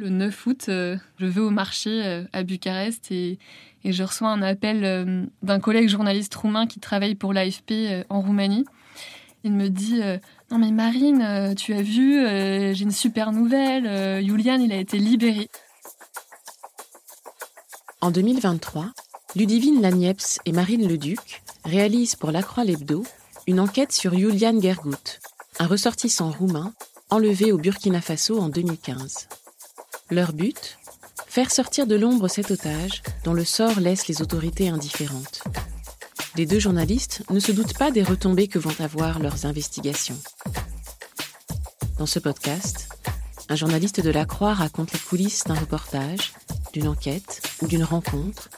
Le 0.00 0.08
9 0.08 0.46
août, 0.46 0.66
euh, 0.70 0.96
je 1.18 1.26
vais 1.26 1.42
au 1.42 1.50
marché 1.50 2.02
euh, 2.02 2.24
à 2.32 2.42
Bucarest 2.42 3.12
et, 3.12 3.38
je 3.84 4.02
reçois 4.02 4.30
un 4.30 4.40
appel 4.40 4.82
euh, 4.82 5.26
d'un 5.42 5.60
collègue 5.60 5.90
journaliste 5.90 6.34
roumain 6.34 6.66
qui 6.66 6.80
travaille 6.80 7.14
pour 7.14 7.34
l'AFP 7.34 8.06
en 8.08 8.22
Roumanie. 8.22 8.64
Il 9.44 9.52
me 9.52 9.68
dit 9.68 10.00
Non, 10.50 10.56
mais 10.56 10.70
Marine, 10.70 11.54
tu 11.54 11.74
as 11.74 11.82
vu, 11.82 12.14
j'ai 12.74 12.82
une 12.82 12.90
super 12.90 13.32
nouvelle. 13.32 14.24
Julian, 14.24 14.58
il 14.58 14.72
a 14.72 14.76
été 14.76 14.96
libéré. 14.98 15.48
En 18.00 18.10
2023, 18.10 18.86
Ludivine 19.36 19.82
Lagneps 19.82 20.38
et 20.46 20.52
Marine 20.52 20.88
Leduc 20.88 21.42
réalisent 21.66 22.16
pour 22.16 22.30
La 22.30 22.42
Croix 22.42 22.64
l'Hebdo 22.64 23.04
une 23.46 23.60
enquête 23.60 23.92
sur 23.92 24.16
Julian 24.16 24.58
Gergut, 24.62 25.20
un 25.58 25.66
ressortissant 25.66 26.30
roumain 26.30 26.72
enlevé 27.10 27.52
au 27.52 27.58
Burkina 27.58 28.00
Faso 28.00 28.40
en 28.40 28.48
2015. 28.48 29.28
Leur 30.10 30.32
but 30.32 30.76
Faire 31.28 31.52
sortir 31.52 31.86
de 31.86 31.94
l'ombre 31.94 32.26
cet 32.26 32.50
otage 32.50 33.02
dont 33.22 33.32
le 33.32 33.44
sort 33.44 33.78
laisse 33.78 34.08
les 34.08 34.22
autorités 34.22 34.68
indifférentes. 34.68 35.44
Les 36.34 36.46
deux 36.46 36.58
journalistes 36.58 37.22
ne 37.30 37.38
se 37.38 37.52
doutent 37.52 37.78
pas 37.78 37.92
des 37.92 38.02
retombées 38.02 38.48
que 38.48 38.58
vont 38.58 38.74
avoir 38.80 39.20
leurs 39.20 39.46
investigations. 39.46 40.18
Dans 41.98 42.06
ce 42.06 42.18
podcast, 42.18 42.88
un 43.48 43.54
journaliste 43.54 44.00
de 44.00 44.10
la 44.10 44.24
Croix 44.24 44.54
raconte 44.54 44.92
les 44.92 44.98
coulisses 44.98 45.44
d'un 45.44 45.54
reportage, 45.54 46.32
d'une 46.72 46.88
enquête 46.88 47.42
ou 47.62 47.68
d'une 47.68 47.84
rencontre, 47.84 48.48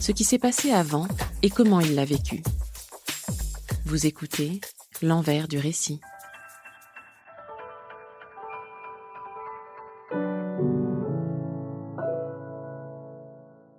ce 0.00 0.10
qui 0.10 0.24
s'est 0.24 0.38
passé 0.38 0.72
avant 0.72 1.06
et 1.42 1.50
comment 1.50 1.78
il 1.78 1.94
l'a 1.94 2.04
vécu. 2.04 2.42
Vous 3.86 4.06
écoutez 4.06 4.60
l'envers 5.02 5.46
du 5.46 5.58
récit. 5.58 6.00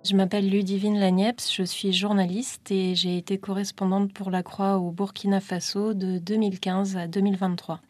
Je 0.08 0.14
m'appelle 0.14 0.48
Ludivine 0.48 1.00
Lagneps, 1.00 1.52
je 1.52 1.64
suis 1.64 1.92
journaliste 1.92 2.70
et 2.70 2.94
j'ai 2.94 3.16
été 3.16 3.38
correspondante 3.38 4.12
pour 4.12 4.30
La 4.30 4.44
Croix 4.44 4.76
au 4.76 4.92
Burkina 4.92 5.40
Faso 5.40 5.94
de 5.94 6.18
2015 6.18 6.96
à 6.96 7.08
2023. 7.08 7.80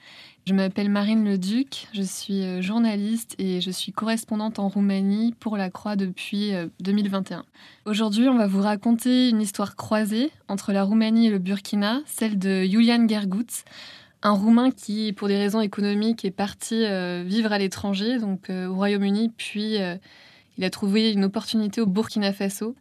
Je 0.46 0.54
m'appelle 0.54 0.88
Marine 0.88 1.28
Leduc, 1.28 1.88
je 1.92 2.00
suis 2.00 2.42
euh, 2.42 2.62
journaliste 2.62 3.34
et 3.38 3.60
je 3.60 3.70
suis 3.70 3.92
correspondante 3.92 4.58
en 4.58 4.68
Roumanie 4.68 5.34
pour 5.38 5.58
La 5.58 5.68
Croix 5.68 5.94
depuis 5.94 6.52
2021. 6.80 7.40
Euh, 7.40 7.42
Aujourd'hui, 7.84 8.30
on 8.30 8.38
va 8.38 8.46
vous 8.46 8.62
raconter 8.62 9.28
une 9.28 9.42
histoire 9.42 9.76
croisée 9.76 10.30
entre 10.48 10.72
la 10.72 10.84
Roumanie 10.84 11.26
et 11.26 11.30
le 11.30 11.38
Burkina, 11.38 12.00
celle 12.06 12.38
de 12.38 12.62
Julian 12.62 13.06
Gergut, 13.06 13.44
un 14.22 14.32
Roumain 14.32 14.70
qui, 14.70 15.12
pour 15.12 15.28
des 15.28 15.36
raisons 15.36 15.60
économiques, 15.60 16.24
est 16.24 16.30
parti 16.30 16.82
euh, 16.86 17.24
vivre 17.26 17.52
à 17.52 17.58
l'étranger, 17.58 18.18
donc 18.18 18.48
au 18.48 18.74
Royaume-Uni, 18.74 19.32
puis 19.36 19.76
il 20.58 20.64
a 20.64 20.70
trouvé 20.70 21.12
une 21.12 21.24
opportunité 21.24 21.80
au 21.80 21.86
Burkina 21.86 22.32
Faso 22.32 22.74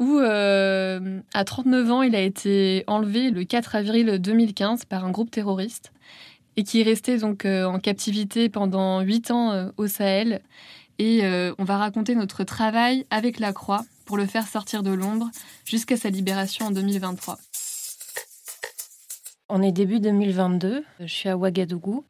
où, 0.00 0.18
euh, 0.18 1.20
à 1.34 1.44
39 1.44 1.90
ans, 1.90 2.02
il 2.02 2.16
a 2.16 2.22
été 2.22 2.84
enlevé 2.86 3.30
le 3.30 3.44
4 3.44 3.76
avril 3.76 4.18
2015 4.18 4.86
par 4.86 5.04
un 5.04 5.10
groupe 5.10 5.30
terroriste 5.30 5.92
et 6.56 6.64
qui 6.64 6.80
est 6.80 6.84
resté 6.84 7.18
donc 7.18 7.44
euh, 7.44 7.66
en 7.66 7.78
captivité 7.78 8.48
pendant 8.48 9.02
8 9.02 9.30
ans 9.30 9.52
euh, 9.52 9.68
au 9.76 9.86
Sahel. 9.86 10.40
Et 10.98 11.22
on 11.58 11.64
va 11.64 11.78
raconter 11.78 12.14
notre 12.14 12.44
travail 12.44 13.06
avec 13.08 13.38
la 13.38 13.54
Croix 13.54 13.86
pour 14.04 14.18
le 14.18 14.26
faire 14.26 14.46
sortir 14.46 14.82
de 14.82 14.90
l'ombre 14.90 15.30
jusqu'à 15.64 15.96
sa 15.96 16.10
libération 16.10 16.66
en 16.66 16.70
2023. 16.72 17.38
On 19.48 19.62
est 19.62 19.72
début 19.72 19.98
2022, 19.98 20.84
je 21.00 21.06
suis 21.06 21.30
à 21.30 21.38
Ouagadougou 21.38 22.04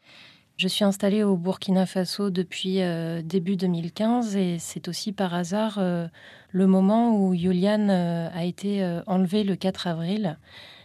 je 0.60 0.68
suis 0.68 0.84
installée 0.84 1.22
au 1.22 1.38
Burkina 1.38 1.86
Faso 1.86 2.28
depuis 2.28 2.82
euh, 2.82 3.22
début 3.22 3.56
2015 3.56 4.36
et 4.36 4.58
c'est 4.58 4.88
aussi 4.88 5.10
par 5.10 5.32
hasard 5.32 5.78
euh, 5.78 6.06
le 6.50 6.66
moment 6.66 7.16
où 7.16 7.34
Julian 7.34 7.88
euh, 7.88 8.28
a 8.30 8.44
été 8.44 8.84
enlevé 9.06 9.42
le 9.42 9.56
4 9.56 9.86
avril. 9.86 10.38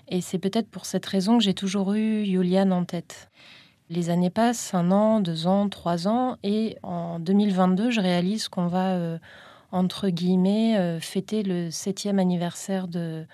Et 0.08 0.22
c'est 0.22 0.38
peut-être 0.38 0.70
pour 0.70 0.86
cette 0.86 1.06
raison 1.06 1.38
que 1.38 1.44
j'ai 1.44 1.54
toujours 1.54 1.94
eu 1.94 2.24
Julian 2.24 2.72
en 2.72 2.86
tête. 2.86 3.30
Les 3.90 4.10
années 4.10 4.30
passent, 4.30 4.74
un 4.74 4.92
an, 4.92 5.20
deux 5.20 5.46
ans, 5.46 5.68
trois 5.68 6.08
ans, 6.08 6.38
et 6.42 6.78
en 6.82 7.20
2022, 7.20 7.92
je 7.92 8.00
réalise 8.00 8.48
qu'on 8.48 8.68
va, 8.68 8.98
entre 9.72 10.08
guillemets, 10.08 11.00
fêter 11.02 11.44
le 11.44 11.70
septième 11.70 12.18
anniversaire 12.18 12.88
de, 12.88 13.26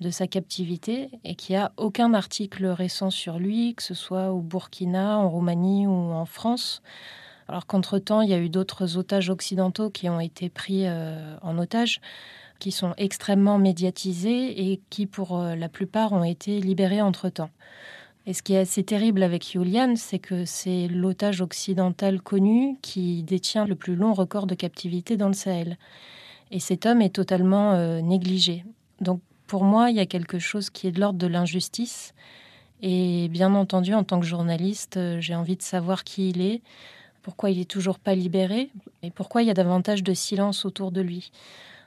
de 0.00 0.10
sa 0.10 0.26
captivité 0.26 1.10
et 1.24 1.34
qu'il 1.34 1.56
n'y 1.56 1.62
a 1.62 1.72
aucun 1.76 2.12
article 2.14 2.66
récent 2.66 3.10
sur 3.10 3.38
lui, 3.38 3.74
que 3.74 3.82
ce 3.82 3.94
soit 3.94 4.32
au 4.32 4.40
Burkina, 4.40 5.18
en 5.18 5.28
Roumanie 5.28 5.86
ou 5.86 5.92
en 5.92 6.26
France. 6.26 6.82
Alors 7.48 7.66
qu'entre-temps, 7.66 8.22
il 8.22 8.30
y 8.30 8.34
a 8.34 8.38
eu 8.38 8.48
d'autres 8.48 8.96
otages 8.96 9.30
occidentaux 9.30 9.90
qui 9.90 10.08
ont 10.08 10.20
été 10.20 10.48
pris 10.48 10.86
euh, 10.86 11.36
en 11.42 11.58
otage, 11.58 12.00
qui 12.58 12.72
sont 12.72 12.94
extrêmement 12.96 13.58
médiatisés 13.58 14.70
et 14.70 14.80
qui, 14.90 15.06
pour 15.06 15.38
euh, 15.38 15.54
la 15.54 15.68
plupart, 15.68 16.12
ont 16.12 16.24
été 16.24 16.60
libérés 16.60 17.02
entre-temps. 17.02 17.50
Et 18.26 18.34
ce 18.34 18.42
qui 18.42 18.54
est 18.54 18.58
assez 18.58 18.82
terrible 18.82 19.22
avec 19.22 19.48
Julian, 19.48 19.94
c'est 19.94 20.18
que 20.18 20.44
c'est 20.44 20.88
l'otage 20.88 21.40
occidental 21.40 22.20
connu 22.20 22.76
qui 22.82 23.22
détient 23.22 23.66
le 23.66 23.76
plus 23.76 23.94
long 23.94 24.12
record 24.12 24.48
de 24.48 24.56
captivité 24.56 25.16
dans 25.16 25.28
le 25.28 25.34
Sahel. 25.34 25.78
Et 26.50 26.58
cet 26.58 26.86
homme 26.86 27.02
est 27.02 27.14
totalement 27.14 27.74
euh, 27.74 28.00
négligé. 28.00 28.64
Donc 29.00 29.20
pour 29.46 29.64
moi, 29.64 29.90
il 29.90 29.96
y 29.96 30.00
a 30.00 30.06
quelque 30.06 30.38
chose 30.38 30.70
qui 30.70 30.86
est 30.86 30.92
de 30.92 31.00
l'ordre 31.00 31.18
de 31.18 31.26
l'injustice. 31.26 32.14
Et 32.82 33.28
bien 33.28 33.54
entendu, 33.54 33.94
en 33.94 34.04
tant 34.04 34.20
que 34.20 34.26
journaliste, 34.26 34.96
euh, 34.96 35.20
j'ai 35.20 35.34
envie 35.34 35.56
de 35.56 35.62
savoir 35.62 36.04
qui 36.04 36.28
il 36.28 36.42
est, 36.42 36.60
pourquoi 37.22 37.50
il 37.50 37.58
est 37.58 37.70
toujours 37.70 37.98
pas 37.98 38.14
libéré 38.14 38.70
et 39.02 39.10
pourquoi 39.10 39.42
il 39.42 39.48
y 39.48 39.50
a 39.50 39.54
davantage 39.54 40.02
de 40.02 40.14
silence 40.14 40.64
autour 40.64 40.92
de 40.92 41.00
lui. 41.00 41.32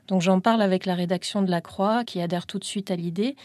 Donc 0.07 0.21
j'en 0.21 0.39
parle 0.39 0.61
avec 0.63 0.87
la 0.87 0.95
rédaction 0.95 1.43
de 1.43 1.51
La 1.51 1.61
Croix 1.61 2.03
qui 2.03 2.19
adhère 2.19 2.47
tout 2.47 2.57
de 2.57 2.63
suite 2.63 2.89
à 2.89 2.95
l'idée 2.95 3.35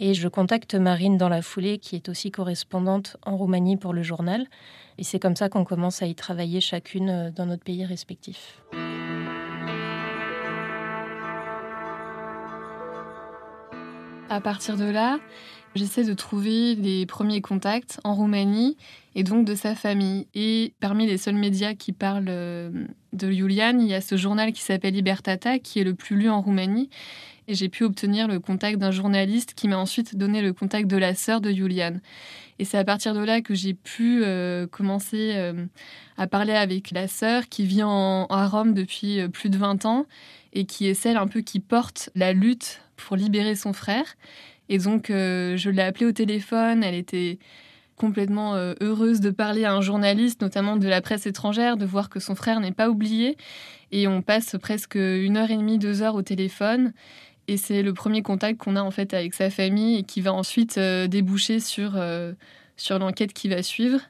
et 0.00 0.14
je 0.14 0.26
contacte 0.26 0.74
Marine 0.74 1.16
dans 1.16 1.28
la 1.28 1.42
foulée 1.42 1.78
qui 1.78 1.94
est 1.94 2.08
aussi 2.08 2.32
correspondante 2.32 3.16
en 3.24 3.36
Roumanie 3.36 3.76
pour 3.76 3.92
le 3.92 4.02
journal. 4.02 4.46
Et 4.98 5.04
c'est 5.04 5.20
comme 5.20 5.36
ça 5.36 5.48
qu'on 5.48 5.64
commence 5.64 6.02
à 6.02 6.06
y 6.06 6.14
travailler 6.16 6.60
chacune 6.60 7.08
euh, 7.08 7.30
dans 7.30 7.46
notre 7.46 7.62
pays 7.62 7.84
respectif. 7.84 8.60
À 14.30 14.42
partir 14.42 14.76
de 14.76 14.84
là, 14.84 15.18
j'essaie 15.74 16.04
de 16.04 16.12
trouver 16.12 16.74
les 16.74 17.06
premiers 17.06 17.40
contacts 17.40 17.98
en 18.04 18.14
Roumanie 18.14 18.76
et 19.14 19.22
donc 19.22 19.46
de 19.46 19.54
sa 19.54 19.74
famille. 19.74 20.26
Et 20.34 20.74
parmi 20.80 21.06
les 21.06 21.16
seuls 21.16 21.34
médias 21.34 21.72
qui 21.72 21.92
parlent 21.92 22.26
euh, 22.28 22.70
de 23.14 23.30
Julian, 23.30 23.78
il 23.78 23.86
y 23.86 23.94
a 23.94 24.02
ce 24.02 24.18
journal 24.18 24.52
qui 24.52 24.60
s'appelle 24.60 24.92
Libertata, 24.92 25.58
qui 25.58 25.80
est 25.80 25.84
le 25.84 25.94
plus 25.94 26.16
lu 26.16 26.28
en 26.28 26.42
Roumanie. 26.42 26.90
Et 27.46 27.54
j'ai 27.54 27.70
pu 27.70 27.84
obtenir 27.84 28.28
le 28.28 28.38
contact 28.38 28.78
d'un 28.78 28.90
journaliste 28.90 29.54
qui 29.54 29.66
m'a 29.66 29.78
ensuite 29.78 30.14
donné 30.14 30.42
le 30.42 30.52
contact 30.52 30.88
de 30.88 30.98
la 30.98 31.14
sœur 31.14 31.40
de 31.40 31.50
Julian. 31.50 31.94
Et 32.58 32.66
c'est 32.66 32.76
à 32.76 32.84
partir 32.84 33.14
de 33.14 33.20
là 33.20 33.40
que 33.40 33.54
j'ai 33.54 33.72
pu 33.72 34.22
euh, 34.22 34.66
commencer 34.66 35.32
euh, 35.36 35.64
à 36.18 36.26
parler 36.26 36.52
avec 36.52 36.90
la 36.90 37.08
sœur 37.08 37.48
qui 37.48 37.64
vit 37.64 37.82
en, 37.82 38.26
à 38.26 38.46
Rome 38.46 38.74
depuis 38.74 39.26
plus 39.28 39.48
de 39.48 39.56
20 39.56 39.86
ans 39.86 40.04
et 40.52 40.66
qui 40.66 40.86
est 40.86 40.94
celle 40.94 41.16
un 41.16 41.28
peu 41.28 41.40
qui 41.40 41.60
porte 41.60 42.10
la 42.14 42.34
lutte 42.34 42.82
pour 42.98 43.16
libérer 43.16 43.54
son 43.54 43.72
frère. 43.72 44.04
Et 44.68 44.78
donc, 44.78 45.10
euh, 45.10 45.56
je 45.56 45.70
l'ai 45.70 45.82
appelée 45.82 46.06
au 46.06 46.12
téléphone. 46.12 46.84
Elle 46.84 46.94
était 46.94 47.38
complètement 47.96 48.54
euh, 48.54 48.74
heureuse 48.80 49.20
de 49.20 49.30
parler 49.30 49.64
à 49.64 49.72
un 49.72 49.80
journaliste, 49.80 50.42
notamment 50.42 50.76
de 50.76 50.86
la 50.86 51.00
presse 51.00 51.26
étrangère, 51.26 51.76
de 51.76 51.86
voir 51.86 52.10
que 52.10 52.20
son 52.20 52.34
frère 52.34 52.60
n'est 52.60 52.72
pas 52.72 52.90
oublié. 52.90 53.36
Et 53.90 54.06
on 54.06 54.22
passe 54.22 54.56
presque 54.60 54.96
une 54.96 55.36
heure 55.36 55.50
et 55.50 55.56
demie, 55.56 55.78
deux 55.78 56.02
heures 56.02 56.14
au 56.14 56.22
téléphone. 56.22 56.92
Et 57.48 57.56
c'est 57.56 57.82
le 57.82 57.94
premier 57.94 58.22
contact 58.22 58.58
qu'on 58.58 58.76
a 58.76 58.82
en 58.82 58.90
fait 58.90 59.14
avec 59.14 59.32
sa 59.32 59.48
famille 59.48 59.98
et 59.98 60.02
qui 60.02 60.20
va 60.20 60.34
ensuite 60.34 60.76
euh, 60.76 61.06
déboucher 61.06 61.60
sur, 61.60 61.98
sur 62.76 62.98
l'enquête 62.98 63.32
qui 63.32 63.48
va 63.48 63.62
suivre. 63.62 64.00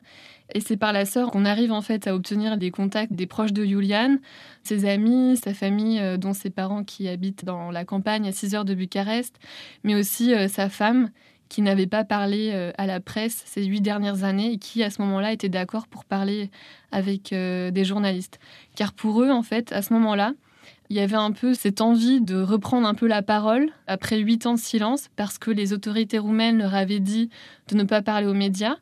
Et 0.55 0.61
c'est 0.61 0.77
par 0.77 0.93
la 0.93 1.05
sœur 1.05 1.31
qu'on 1.31 1.45
arrive 1.45 1.73
en 1.73 1.83
fait 1.83 2.07
à 2.07 2.15
obtenir 2.15 2.57
des 2.57 2.71
contacts 2.71 3.13
des 3.13 3.27
proches 3.27 3.53
de 3.53 3.65
Julian, 3.65 4.17
ses 4.63 4.89
amis, 4.89 5.37
sa 5.37 5.53
famille, 5.53 6.01
euh, 6.01 6.17
dont 6.17 6.33
ses 6.33 6.51
parents 6.51 6.85
qui 6.85 7.09
habitent 7.09 7.45
dans 7.45 7.71
la 7.71 7.85
campagne 7.85 8.27
à 8.27 8.33
6 8.33 8.55
heures 8.55 8.65
de 8.65 8.75
Bucarest, 8.75 9.39
mais 9.85 9.95
aussi 9.95 10.35
euh, 10.35 10.49
sa 10.49 10.69
femme 10.69 11.11
qui 11.49 11.63
n'avait 11.63 11.87
pas 11.87 12.05
parlé 12.05 12.51
euh, 12.53 12.73
à 12.79 12.87
la 12.87 13.01
presse 13.01 13.43
ces 13.47 13.65
huit 13.65 13.81
dernières 13.81 14.25
années 14.25 14.53
et 14.53 14.59
qui, 14.59 14.83
à 14.83 14.91
ce 14.91 15.01
moment-là, 15.03 15.33
était 15.33 15.49
d'accord 15.49 15.87
pour 15.87 16.05
parler 16.05 16.51
avec 16.93 17.31
des 17.31 17.85
journalistes. 17.85 18.39
Car 18.75 18.93
pour 18.93 19.23
eux, 19.23 19.31
en 19.31 19.43
fait, 19.43 19.73
à 19.73 19.83
ce 19.83 19.93
moment-là, 19.95 20.33
il 20.91 20.97
y 20.97 21.01
avait 21.01 21.17
un 21.17 21.33
peu 21.33 21.53
cette 21.53 21.83
envie 21.83 22.21
de 22.21 22.41
reprendre 22.41 22.89
un 22.89 22.95
peu 22.95 23.07
la 23.07 23.23
parole 23.23 23.71
après 23.87 24.19
huit 24.19 24.47
ans 24.47 24.55
de 24.55 24.59
silence 24.59 25.09
parce 25.17 25.39
que 25.39 25.51
les 25.51 25.75
autorités 25.75 26.19
roumaines 26.19 26.59
leur 26.59 26.75
avaient 26.75 27.01
dit 27.01 27.29
de 27.69 27.77
ne 27.77 27.85
pas 27.85 28.01
parler 28.01 28.27
aux 28.27 28.35
médias. 28.35 28.77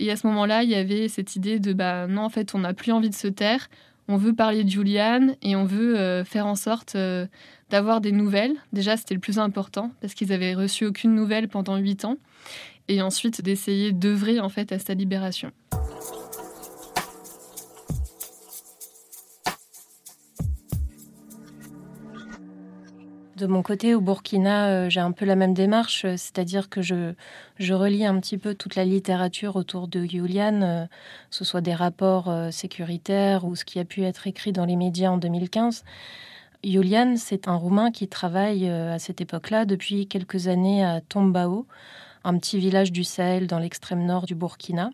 Et 0.00 0.10
à 0.10 0.16
ce 0.16 0.26
moment-là, 0.28 0.62
il 0.62 0.70
y 0.70 0.74
avait 0.74 1.08
cette 1.08 1.36
idée 1.36 1.58
de 1.58 1.74
bah 1.74 2.06
non, 2.06 2.22
en 2.22 2.30
fait, 2.30 2.54
on 2.54 2.60
n'a 2.60 2.72
plus 2.72 2.90
envie 2.90 3.10
de 3.10 3.14
se 3.14 3.28
taire, 3.28 3.68
on 4.08 4.16
veut 4.16 4.32
parler 4.32 4.64
de 4.64 4.70
Julian 4.70 5.34
et 5.42 5.56
on 5.56 5.66
veut 5.66 5.98
euh, 5.98 6.24
faire 6.24 6.46
en 6.46 6.54
sorte 6.54 6.94
euh, 6.96 7.26
d'avoir 7.68 8.00
des 8.00 8.10
nouvelles. 8.10 8.54
Déjà, 8.72 8.96
c'était 8.96 9.12
le 9.12 9.20
plus 9.20 9.38
important 9.38 9.92
parce 10.00 10.14
qu'ils 10.14 10.32
avaient 10.32 10.54
reçu 10.54 10.86
aucune 10.86 11.14
nouvelle 11.14 11.48
pendant 11.48 11.76
huit 11.76 12.06
ans. 12.06 12.16
Et 12.88 13.02
ensuite, 13.02 13.42
d'essayer 13.42 13.92
d'œuvrer 13.92 14.40
en 14.40 14.48
fait 14.48 14.72
à 14.72 14.78
sa 14.78 14.94
libération. 14.94 15.52
De 23.40 23.46
mon 23.46 23.62
côté, 23.62 23.94
au 23.94 24.02
Burkina, 24.02 24.66
euh, 24.66 24.90
j'ai 24.90 25.00
un 25.00 25.12
peu 25.12 25.24
la 25.24 25.34
même 25.34 25.54
démarche, 25.54 26.04
euh, 26.04 26.18
c'est-à-dire 26.18 26.68
que 26.68 26.82
je, 26.82 27.14
je, 27.58 27.72
relis 27.72 28.04
un 28.04 28.20
petit 28.20 28.36
peu 28.36 28.54
toute 28.54 28.74
la 28.74 28.84
littérature 28.84 29.56
autour 29.56 29.88
de 29.88 30.04
Julian, 30.04 30.60
euh, 30.60 30.84
que 30.84 31.36
ce 31.36 31.46
soit 31.46 31.62
des 31.62 31.72
rapports 31.72 32.30
sécuritaires 32.52 33.46
ou 33.46 33.56
ce 33.56 33.64
qui 33.64 33.78
a 33.78 33.86
pu 33.86 34.02
être 34.02 34.26
écrit 34.26 34.52
dans 34.52 34.66
les 34.66 34.76
médias 34.76 35.08
en 35.08 35.16
2015. 35.16 35.84
Julian, 36.62 37.14
c'est 37.16 37.48
un 37.48 37.54
Roumain 37.54 37.90
qui 37.90 38.08
travaille 38.08 38.68
à 38.68 38.98
cette 38.98 39.22
époque-là 39.22 39.64
depuis 39.64 40.06
quelques 40.06 40.48
années 40.48 40.84
à 40.84 41.00
Tombao, 41.00 41.66
un 42.24 42.36
petit 42.36 42.58
village 42.58 42.92
du 42.92 43.04
Sahel 43.04 43.46
dans 43.46 43.58
l'extrême 43.58 44.04
nord 44.04 44.26
du 44.26 44.34
Burkina. 44.34 44.90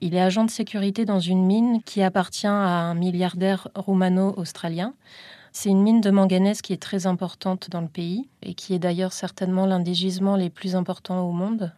Il 0.00 0.14
est 0.14 0.20
agent 0.20 0.44
de 0.44 0.50
sécurité 0.50 1.04
dans 1.04 1.18
une 1.18 1.44
mine 1.44 1.82
qui 1.82 2.00
appartient 2.00 2.46
à 2.46 2.52
un 2.52 2.94
milliardaire 2.94 3.66
roumano-australien. 3.74 4.94
C'est 5.52 5.68
une 5.68 5.82
mine 5.82 6.00
de 6.00 6.10
manganèse 6.10 6.62
qui 6.62 6.72
est 6.72 6.82
très 6.82 7.06
importante 7.06 7.68
dans 7.70 7.82
le 7.82 7.88
pays 7.88 8.28
et 8.42 8.54
qui 8.54 8.72
est 8.72 8.78
d'ailleurs 8.78 9.12
certainement 9.12 9.66
l'un 9.66 9.80
des 9.80 9.92
gisements 9.92 10.36
les 10.36 10.48
plus 10.48 10.74
importants 10.74 11.20
au 11.28 11.32
monde. 11.32 11.72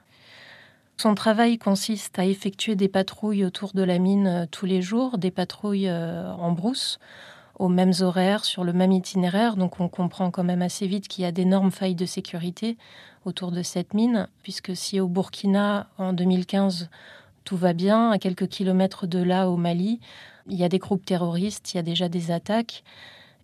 Son 0.96 1.16
travail 1.16 1.58
consiste 1.58 2.20
à 2.20 2.24
effectuer 2.24 2.76
des 2.76 2.88
patrouilles 2.88 3.44
autour 3.44 3.72
de 3.72 3.82
la 3.82 3.98
mine 3.98 4.26
euh, 4.28 4.46
tous 4.48 4.64
les 4.64 4.80
jours, 4.80 5.18
des 5.18 5.32
patrouilles 5.32 5.88
euh, 5.88 6.32
en 6.34 6.52
brousse, 6.52 7.00
aux 7.58 7.68
mêmes 7.68 7.92
horaires, 8.00 8.44
sur 8.44 8.62
le 8.62 8.72
même 8.72 8.92
itinéraire. 8.92 9.56
Donc 9.56 9.80
on 9.80 9.88
comprend 9.88 10.30
quand 10.30 10.44
même 10.44 10.62
assez 10.62 10.86
vite 10.86 11.08
qu'il 11.08 11.24
y 11.24 11.26
a 11.26 11.32
d'énormes 11.32 11.72
failles 11.72 11.96
de 11.96 12.06
sécurité 12.06 12.76
autour 13.24 13.50
de 13.50 13.62
cette 13.62 13.92
mine, 13.92 14.28
puisque 14.44 14.76
si 14.76 15.00
au 15.00 15.08
Burkina, 15.08 15.88
en 15.98 16.12
2015, 16.12 16.90
tout 17.44 17.56
va 17.56 17.72
bien, 17.72 18.12
à 18.12 18.18
quelques 18.18 18.46
kilomètres 18.46 19.08
de 19.08 19.18
là, 19.20 19.50
au 19.50 19.56
Mali, 19.56 19.98
il 20.48 20.56
y 20.56 20.64
a 20.64 20.68
des 20.68 20.78
groupes 20.78 21.04
terroristes, 21.04 21.74
il 21.74 21.78
y 21.78 21.80
a 21.80 21.82
déjà 21.82 22.08
des 22.08 22.30
attaques. 22.30 22.84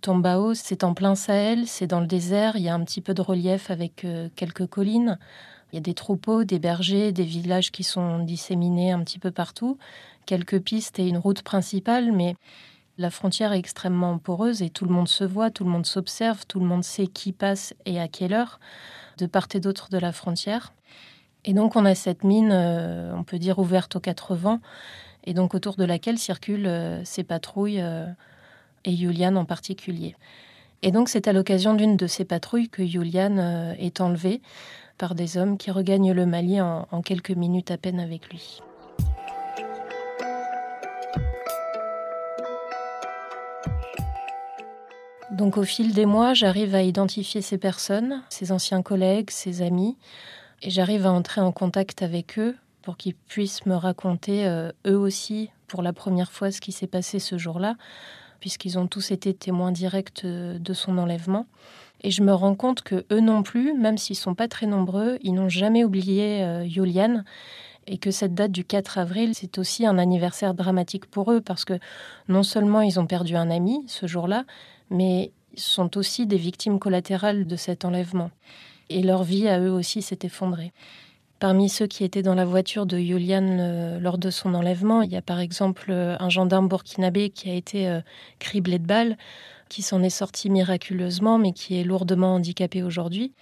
Tombao, 0.01 0.55
c'est 0.55 0.83
en 0.83 0.95
plein 0.95 1.15
Sahel, 1.15 1.67
c'est 1.67 1.87
dans 1.87 2.01
le 2.01 2.07
désert, 2.07 2.57
il 2.57 2.63
y 2.63 2.69
a 2.69 2.75
un 2.75 2.85
petit 2.85 3.01
peu 3.01 3.13
de 3.13 3.21
relief 3.21 3.71
avec 3.71 4.05
euh, 4.05 4.29
quelques 4.35 4.67
collines. 4.67 5.19
Il 5.73 5.77
y 5.77 5.79
a 5.79 5.83
des 5.83 5.95
troupeaux, 5.95 6.45
des 6.45 6.59
bergers, 6.59 7.13
des 7.13 7.25
villages 7.25 7.71
qui 7.71 7.85
sont 7.85 8.19
disséminés 8.21 8.93
un 8.93 9.01
petit 9.05 9.19
peu 9.19 9.31
partout, 9.31 9.79
quelques 10.27 10.61
pistes 10.61 10.99
et 10.99 11.07
une 11.07 11.19
route 11.19 11.43
principale, 11.43 12.13
mais 12.13 12.35
la 12.99 13.11
frontière 13.11 13.53
est 13.53 13.59
extrêmement 13.59 14.19
poreuse 14.19 14.63
et 14.63 14.71
tout 14.71 14.85
le 14.85 14.93
monde 14.93 15.09
se 15.09 15.25
voit, 15.25 15.51
tout 15.51 15.65
le 15.65 15.71
monde 15.71 15.87
s'observe, 15.87 16.45
tout 16.47 16.61
le 16.61 16.67
monde 16.67 16.83
sait 16.83 17.07
qui 17.07 17.33
passe 17.33 17.75
et 17.85 18.01
à 18.01 18.09
quelle 18.09 18.33
heure, 18.33 18.59
de 19.19 19.27
part 19.27 19.49
et 19.55 19.61
d'autre 19.61 19.91
de 19.91 19.99
la 19.99 20.13
frontière. 20.13 20.73
Et 21.45 21.53
donc 21.53 21.77
on 21.77 21.85
a 21.85 21.95
cette 21.95 22.25
mine, 22.25 22.51
euh, 22.53 23.15
on 23.15 23.23
peut 23.23 23.39
dire 23.39 23.59
ouverte 23.59 23.97
aux 23.97 24.01
quatre 24.01 24.35
vents, 24.35 24.61
et 25.25 25.35
donc 25.35 25.55
autour 25.55 25.77
de 25.77 25.85
laquelle 25.85 26.19
circulent 26.19 26.67
euh, 26.67 27.05
ces 27.05 27.23
patrouilles 27.23 27.83
et 28.85 28.97
Julian 28.97 29.37
en 29.37 29.45
particulier. 29.45 30.15
Et 30.83 30.93
donc 30.93 31.09
c'est 31.09 31.29
à 31.29 31.33
l'occasion 31.33 31.75
d'une 31.75 31.97
de 31.97 32.07
ces 32.07 32.25
patrouilles 32.25 32.69
que 32.69 32.87
Julian 32.87 33.37
euh, 33.37 33.75
est 33.79 34.01
enlevé 34.01 34.41
par 34.97 35.15
des 35.15 35.37
hommes 35.37 35.59
qui 35.59 35.71
regagnent 35.71 36.13
le 36.13 36.27
Mali 36.27 36.61
en, 36.61 36.85
quelques 37.03 37.31
minutes 37.31 37.71
à 37.71 37.79
peine 37.79 38.01
avec 38.01 38.29
lui. 38.29 38.61
Donc 45.31 45.57
au 45.57 45.63
fil 45.63 45.95
des 45.95 46.05
mois, 46.05 46.35
j'arrive 46.35 46.75
à 46.75 46.83
identifier 46.83 47.41
ces 47.41 47.57
personnes, 47.57 48.23
ces 48.29 48.53
anciens 48.53 48.83
collègues, 48.83 49.31
ces 49.31 49.63
amis, 49.63 49.97
et 50.61 50.69
j'arrive 50.69 51.07
à 51.07 51.13
entrer 51.13 51.41
en 51.41 51.53
contact 51.53 52.03
avec 52.03 52.39
eux 52.39 52.57
pour 52.83 52.99
qu'ils 52.99 53.15
puissent 53.15 53.65
me 53.65 53.75
raconter 53.75 54.47
euh, 54.47 54.71
eux 54.87 54.99
aussi 54.99 55.51
pour 55.67 55.83
la 55.83 55.95
première 55.95 56.33
fois 56.33 56.51
ce 56.51 56.61
qui 56.61 56.73
s'est 56.73 56.87
passé 56.87 57.19
ce 57.19 57.39
jour-là, 57.39 57.77
puisqu'ils 58.41 58.79
ont 58.79 58.87
tous 58.87 59.11
été 59.11 59.35
témoins 59.35 59.73
directs 59.73 60.23
euh, 60.25 60.59
de 60.59 60.73
son 60.73 60.99
enlèvement. 60.99 61.47
Et 62.03 62.11
je 62.11 62.23
me 62.23 62.33
rends 62.33 62.55
compte 62.55 62.83
que 62.83 63.05
eux 63.13 63.21
non 63.21 63.43
plus, 63.43 63.75
même 63.75 63.99
s'ils 63.99 64.17
sont 64.17 64.35
pas 64.35 64.49
très 64.49 64.67
nombreux, 64.67 65.19
ils 65.23 65.35
n'ont 65.35 65.51
jamais 65.51 65.85
oublié 65.85 66.43
euh, 66.43 66.65
et 67.87 67.99
que 67.99 68.11
cette 68.11 68.35
date 68.35 68.53
du 68.53 68.65
4 68.65 68.99
avril, 68.99 69.35
c'est 69.35 69.59
aussi 69.59 69.87
un 69.87 69.99
anniversaire 69.99 70.55
dramatique 70.55 71.07
pour 71.07 71.33
eux 71.33 71.41
parce 71.41 71.65
que 71.65 71.79
non 72.29 72.43
seulement 72.43 72.81
ils 72.83 73.01
ont 73.01 73.07
perdu 73.07 73.37
un 73.37 73.51
ami 73.51 73.83
ce 73.87 74.07
jour-là, 74.07 74.45
mais 74.91 75.33
ils 75.55 75.61
sont 75.61 75.97
aussi 75.97 76.27
des 76.27 76.37
victimes 76.37 76.79
collatérales 76.79 77.47
de 77.47 77.57
cet 77.57 77.85
enlèvement. 77.85 78.31
Et 78.89 79.03
leur 79.03 79.25
vie 79.25 79.49
à 79.49 79.61
eux 79.61 79.71
aussi 79.71 80.03
s'est 80.03 80.19
effondrée. 80.23 80.73
Parmi 81.41 81.71
ceux 81.71 81.87
qui 81.87 82.05
étaient 82.05 82.21
dans 82.23 82.35
la 82.35 82.45
voiture 82.45 82.85
de 82.85 82.99
Julian 82.99 83.47
euh, 83.49 83.99
lors 83.99 84.19
de 84.19 84.29
son 84.29 84.53
enlèvement, 84.53 85.01
il 85.01 85.11
y 85.11 85.17
a 85.17 85.23
par 85.23 85.41
exemple 85.41 85.87
euh, 85.89 86.15
un 86.21 86.29
gendarme 86.29 86.69
burkinabé 86.69 87.31
qui 87.31 87.49
a 87.49 87.55
été 87.55 87.89
euh, 87.89 88.03
criblé 88.39 88.79
de 88.79 88.87
balles, 88.87 89.17
qui 89.71 89.81
s'en 89.81 90.03
est 90.03 90.11
sorti 90.11 90.51
miraculeusement, 90.51 91.39
mais 91.39 91.53
qui 91.53 91.81
est 91.81 91.83
lourdement 91.83 92.35
handicapé 92.35 92.83
aujourd'hui. 92.83 93.33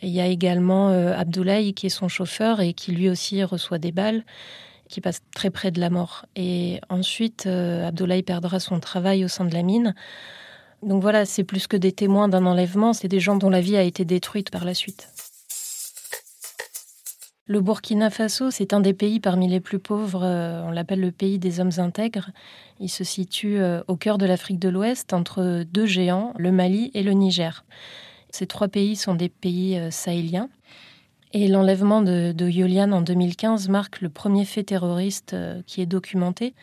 il 0.00 0.08
y 0.08 0.22
a 0.22 0.26
également 0.26 0.88
Abdoulaye 0.88 1.74
qui 1.74 1.86
est 1.86 1.90
son 1.90 2.08
chauffeur 2.08 2.60
et 2.60 2.72
qui 2.72 2.92
lui 2.92 3.10
aussi 3.10 3.42
reçoit 3.44 3.78
des 3.78 3.92
balles, 3.92 4.24
qui 4.88 5.02
passe 5.02 5.20
très 5.34 5.50
près 5.50 5.70
de 5.70 5.80
la 5.80 5.90
mort. 5.90 6.24
Et 6.36 6.80
ensuite, 6.88 7.46
Abdoulaye 7.46 8.22
perdra 8.22 8.60
son 8.60 8.78
travail 8.78 9.24
au 9.24 9.28
sein 9.28 9.44
de 9.44 9.52
la 9.52 9.62
mine. 9.62 9.94
Donc 10.82 11.02
voilà, 11.02 11.24
c'est 11.24 11.44
plus 11.44 11.66
que 11.66 11.76
des 11.76 11.92
témoins 11.92 12.28
d'un 12.28 12.46
enlèvement, 12.46 12.92
c'est 12.92 13.08
des 13.08 13.20
gens 13.20 13.36
dont 13.36 13.50
la 13.50 13.60
vie 13.60 13.76
a 13.76 13.82
été 13.82 14.04
détruite 14.04 14.50
par 14.50 14.64
la 14.64 14.74
suite. 14.74 15.08
Le 17.46 17.60
Burkina 17.60 18.08
Faso, 18.08 18.50
c'est 18.50 18.72
un 18.72 18.80
des 18.80 18.94
pays 18.94 19.20
parmi 19.20 19.48
les 19.48 19.60
plus 19.60 19.78
pauvres, 19.78 20.22
euh, 20.24 20.62
on 20.64 20.70
l'appelle 20.70 21.00
le 21.00 21.12
pays 21.12 21.38
des 21.38 21.60
hommes 21.60 21.72
intègres. 21.76 22.30
Il 22.80 22.88
se 22.88 23.04
situe 23.04 23.58
euh, 23.58 23.82
au 23.86 23.96
cœur 23.96 24.16
de 24.16 24.24
l'Afrique 24.24 24.58
de 24.58 24.70
l'Ouest, 24.70 25.12
entre 25.12 25.62
deux 25.70 25.84
géants, 25.84 26.32
le 26.38 26.52
Mali 26.52 26.90
et 26.94 27.02
le 27.02 27.12
Niger. 27.12 27.66
Ces 28.30 28.46
trois 28.46 28.68
pays 28.68 28.96
sont 28.96 29.14
des 29.14 29.28
pays 29.28 29.78
euh, 29.78 29.90
sahéliens. 29.90 30.48
Et 31.34 31.46
l'enlèvement 31.46 32.00
de, 32.00 32.32
de 32.32 32.48
Yulian 32.48 32.92
en 32.92 33.02
2015 33.02 33.68
marque 33.68 34.00
le 34.00 34.08
premier 34.08 34.46
fait 34.46 34.62
terroriste 34.62 35.36
qui 35.66 35.82
est 35.82 35.86
documenté, 35.86 36.54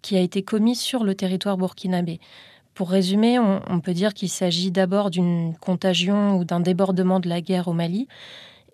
qui 0.00 0.16
a 0.16 0.20
été 0.20 0.42
commis 0.42 0.76
sur 0.76 1.04
le 1.04 1.14
territoire 1.14 1.58
burkinabé. 1.58 2.20
Pour 2.72 2.88
résumer, 2.88 3.38
on 3.38 3.80
peut 3.80 3.92
dire 3.92 4.14
qu'il 4.14 4.28
s'agit 4.30 4.70
d'abord 4.70 5.10
d'une 5.10 5.54
contagion 5.60 6.38
ou 6.38 6.44
d'un 6.44 6.60
débordement 6.60 7.18
de 7.18 7.28
la 7.28 7.40
guerre 7.40 7.66
au 7.66 7.72
Mali, 7.72 8.06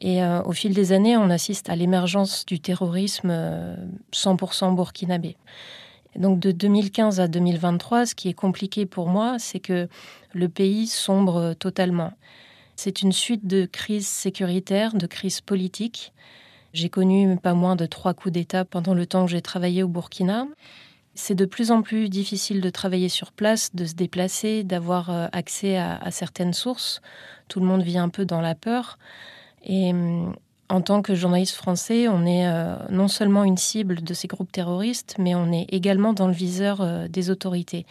et 0.01 0.23
euh, 0.23 0.43
au 0.43 0.53
fil 0.53 0.75
des 0.75 0.93
années, 0.93 1.17
on 1.17 1.31
assiste 1.31 1.71
à 1.71 1.77
l'émergence 1.77 2.47
du 2.47 2.61
terrorisme 2.61 3.31
100% 4.13 4.73
euh, 4.73 4.75
burkinabé. 4.75 5.37
donc 6.17 6.39
de 6.39 6.53
2015 6.53 7.21
à 7.21 7.29
2023, 7.29 8.07
ce 8.07 8.15
qui 8.15 8.29
est 8.29 8.35
compliqué 8.35 8.87
pour 8.87 9.09
moi, 9.09 9.39
c'est 9.39 9.61
que 9.61 9.89
le 10.33 10.49
pays 10.49 10.87
sombre 10.87 11.55
totalement. 11.55 12.13
C'est 12.77 13.03
une 13.03 13.13
suite 13.13 13.47
de 13.47 13.67
crises 13.67 14.07
sécuritaires, 14.07 14.95
de 14.95 15.07
crises 15.07 15.41
politiques. 15.41 16.13
J'ai 16.73 16.89
connu 16.89 17.37
pas 17.37 17.55
moins 17.55 17.75
de 17.75 17.87
trois 17.87 18.15
coups 18.15 18.33
d'État 18.33 18.65
pendant 18.65 18.95
le 18.95 19.05
temps 19.05 19.25
que 19.25 19.33
j'ai 19.33 19.43
travaillé 19.43 19.83
au 19.83 19.89
Burkina. 19.89 20.47
C'est 21.17 21.35
de 21.35 21.45
plus 21.45 21.73
en 21.73 21.83
plus 21.83 22.09
difficile 22.09 22.61
de 22.61 22.71
travailler 22.71 23.09
sur 23.09 23.33
place, 23.33 23.75
de 23.75 23.85
se 23.85 23.95
déplacer, 23.95 24.63
d'avoir 24.63 25.11
euh, 25.11 25.27
accès 25.33 25.77
à, 25.77 25.97
à 25.97 26.13
certaines 26.13 26.53
sources. 26.53 27.01
Tout 27.49 27.59
le 27.59 27.67
monde 27.67 27.83
vit 27.83 27.99
un 27.99 28.11
peu 28.11 28.25
dans 28.25 28.41
la 28.41 28.55
peur. 28.55 28.99
Et 29.65 29.91
hum, 29.91 30.35
en 30.71 30.83
tant 30.83 31.01
que 31.01 31.15
journaliste 31.15 31.55
français, 31.55 32.09
on 32.09 32.27
est 32.27 32.47
euh, 32.47 32.77
non 32.91 33.09
seulement 33.09 33.45
une 33.45 33.57
cible 33.57 34.03
de 34.03 34.15
ces 34.15 34.29
groupes 34.29 34.53
terroristes, 34.53 35.15
mais 35.19 35.35
on 35.35 35.51
est 35.51 35.67
également 35.71 36.13
dans 36.13 36.27
le 36.27 36.35
viseur 36.35 36.81
euh, 36.81 37.09
des 37.09 37.31
autorités. 37.31 37.87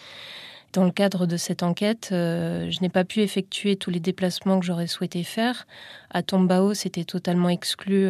Dans 0.74 0.84
le 0.84 0.92
cadre 0.92 1.26
de 1.26 1.38
cette 1.38 1.64
enquête, 1.64 2.10
euh, 2.12 2.70
je 2.70 2.82
n'ai 2.82 2.90
pas 2.90 3.04
pu 3.04 3.22
effectuer 3.22 3.78
tous 3.78 3.90
les 3.90 4.00
déplacements 4.00 4.60
que 4.60 4.66
j'aurais 4.66 4.86
souhaité 4.86 5.24
faire. 5.24 5.66
À 6.12 6.22
Tombao, 6.22 6.76
c'était 6.76 7.04
totalement 7.04 7.50
exclu, 7.50 8.10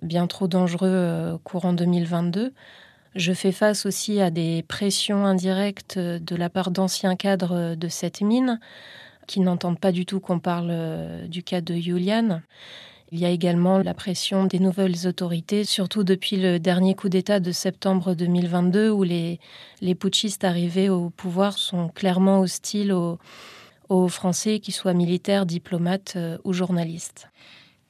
bien 0.00 0.26
trop 0.26 0.48
dangereux 0.48 1.38
courant 1.44 1.72
2022. 1.72 2.52
Je 3.14 3.32
fais 3.32 3.52
face 3.52 3.84
aussi 3.86 4.20
à 4.20 4.30
des 4.30 4.64
pressions 4.66 5.26
indirectes 5.26 5.98
de 5.98 6.34
la 6.34 6.48
part 6.48 6.70
d'anciens 6.70 7.14
cadres 7.14 7.74
de 7.74 7.88
cette 7.88 8.22
mine 8.22 8.58
qui 9.32 9.40
n'entendent 9.40 9.78
pas 9.78 9.92
du 9.92 10.04
tout 10.04 10.20
qu'on 10.20 10.38
parle 10.38 10.68
euh, 10.70 11.26
du 11.26 11.42
cas 11.42 11.62
de 11.62 11.74
Julian. 11.74 12.42
Il 13.12 13.18
y 13.18 13.24
a 13.24 13.30
également 13.30 13.78
la 13.78 13.94
pression 13.94 14.44
des 14.44 14.58
nouvelles 14.58 15.06
autorités, 15.06 15.64
surtout 15.64 16.04
depuis 16.04 16.36
le 16.36 16.58
dernier 16.58 16.94
coup 16.94 17.08
d'État 17.08 17.40
de 17.40 17.50
septembre 17.50 18.14
2022, 18.14 18.90
où 18.90 19.02
les, 19.04 19.40
les 19.80 19.94
putschistes 19.94 20.44
arrivés 20.44 20.90
au 20.90 21.08
pouvoir 21.08 21.56
sont 21.56 21.88
clairement 21.88 22.40
hostiles 22.40 22.92
aux, 22.92 23.18
Français, 24.08 24.58
qu'ils 24.58 24.72
soient 24.72 24.94
militaires, 24.94 25.44
diplomates 25.44 26.14
euh, 26.16 26.38
ou 26.44 26.52
journalistes. 26.54 27.28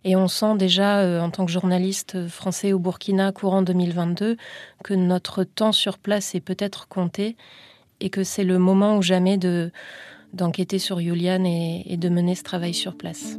Et 0.05 0.17
on 0.17 0.27
sent 0.27 0.57
déjà, 0.57 0.99
euh, 0.99 1.21
en 1.21 1.31
tant 1.31 1.47
que 1.47 1.53
journaliste 1.53 2.29
français 2.29 2.73
au 2.73 2.79
Burkina 2.79 3.31
courant 3.33 3.63
2022, 3.63 4.37
que 4.83 4.95
notre 4.95 5.45
temps 5.45 5.73
sur 5.73 5.99
place 5.99 6.35
est 6.37 6.41
peut-être 6.41 6.87
compté 6.89 7.37
et 8.01 8.11
que 8.11 8.25
c'est 8.25 8.43
le 8.43 8.59
moment 8.59 8.97
ou 8.97 9.03
jamais 9.03 9.39
de, 9.39 9.71
d'enquêter 10.33 10.79
sur 10.79 11.01
Julian 11.01 11.45
et, 11.45 11.83
et 11.87 11.97
de 11.97 12.09
mener 12.09 12.35
ce 12.35 12.43
travail 12.43 12.75
sur 12.75 12.95
place. 12.95 13.39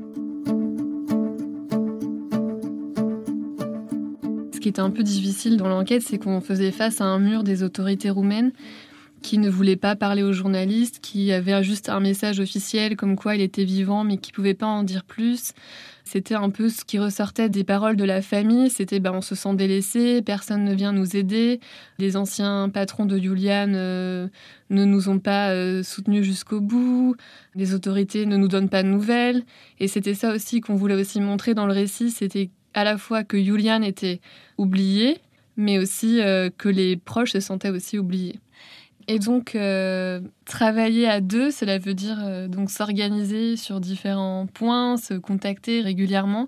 Ce 4.54 4.60
qui 4.60 4.70
était 4.70 4.80
un 4.80 4.92
peu 4.92 5.04
difficile 5.04 5.58
dans 5.58 5.68
l'enquête, 5.68 6.02
c'est 6.02 6.18
qu'on 6.18 6.42
faisait 6.42 6.72
face 6.72 7.02
à 7.02 7.06
un 7.06 7.20
mur 7.20 7.44
des 7.44 7.64
autorités 7.64 8.10
roumaines 8.10 8.52
qui 9.24 9.40
ne 9.40 9.50
voulaient 9.50 9.76
pas 9.76 9.96
parler 9.96 10.22
aux 10.22 10.34
journalistes, 10.34 11.00
qui 11.02 11.32
avaient 11.32 11.64
juste 11.64 11.90
un 11.90 12.00
message 12.00 12.40
officiel 12.40 12.96
comme 12.96 13.16
quoi 13.16 13.36
il 13.36 13.42
était 13.42 13.64
vivant 13.64 14.04
mais 14.04 14.18
qui 14.18 14.32
ne 14.32 14.36
pouvaient 14.36 14.54
pas 14.54 14.68
en 14.68 14.84
dire 14.84 15.04
plus. 15.04 15.54
C'était 16.06 16.36
un 16.36 16.50
peu 16.50 16.70
ce 16.70 16.84
qui 16.84 17.00
ressortait 17.00 17.50
des 17.50 17.64
paroles 17.64 17.96
de 17.96 18.04
la 18.04 18.22
famille. 18.22 18.70
C'était 18.70 19.00
ben, 19.00 19.14
on 19.14 19.22
se 19.22 19.36
sent 19.36 19.56
délaissé, 19.56 20.22
personne 20.22 20.64
ne 20.66 20.76
vient 20.76 20.92
nous 20.92 21.16
aider. 21.16 21.60
Les 21.98 22.18
anciens 22.18 22.70
patrons 22.70 23.06
de 23.06 23.18
Julian 23.18 23.72
euh, 23.74 24.28
ne 24.70 24.86
nous 24.86 25.08
ont 25.10 25.20
pas 25.20 25.52
euh, 25.52 25.82
soutenus 25.82 26.26
jusqu'au 26.26 26.60
bout. 26.60 27.16
Les 27.56 27.74
autorités 27.74 28.26
ne 28.26 28.36
nous 28.36 28.50
donnent 28.50 28.70
pas 28.70 28.84
de 28.84 28.90
nouvelles. 28.90 29.44
Et 29.80 29.88
c'était 29.88 30.14
ça 30.14 30.34
aussi 30.34 30.60
qu'on 30.60 30.76
voulait 30.76 30.96
aussi 30.96 31.22
montrer 31.22 31.54
dans 31.54 31.66
le 31.66 31.74
récit. 31.74 32.12
C'était 32.12 32.50
à 32.74 32.84
la 32.84 32.98
fois 32.98 33.24
que 33.24 33.42
Julian 33.42 33.82
était 33.82 34.20
oublié, 34.58 35.20
mais 35.56 35.80
aussi 35.80 36.22
euh, 36.22 36.50
que 36.56 36.70
les 36.70 36.98
proches 36.98 37.32
se 37.32 37.40
sentaient 37.40 37.70
aussi 37.70 37.98
oubliés. 37.98 38.40
Et 39.08 39.20
donc, 39.20 39.56
euh, 39.56 40.22
travailler 40.46 41.08
à 41.08 41.20
deux, 41.20 41.52
cela 41.52 41.78
veut 41.78 41.94
dire 41.94 42.18
euh, 42.24 42.48
donc 42.48 42.72
s'organiser 42.72 43.58
sur 43.58 43.80
différents 43.80 44.48
points, 44.48 44.98
se 44.98 45.14
contacter 45.14 45.82
régulièrement. 45.82 46.48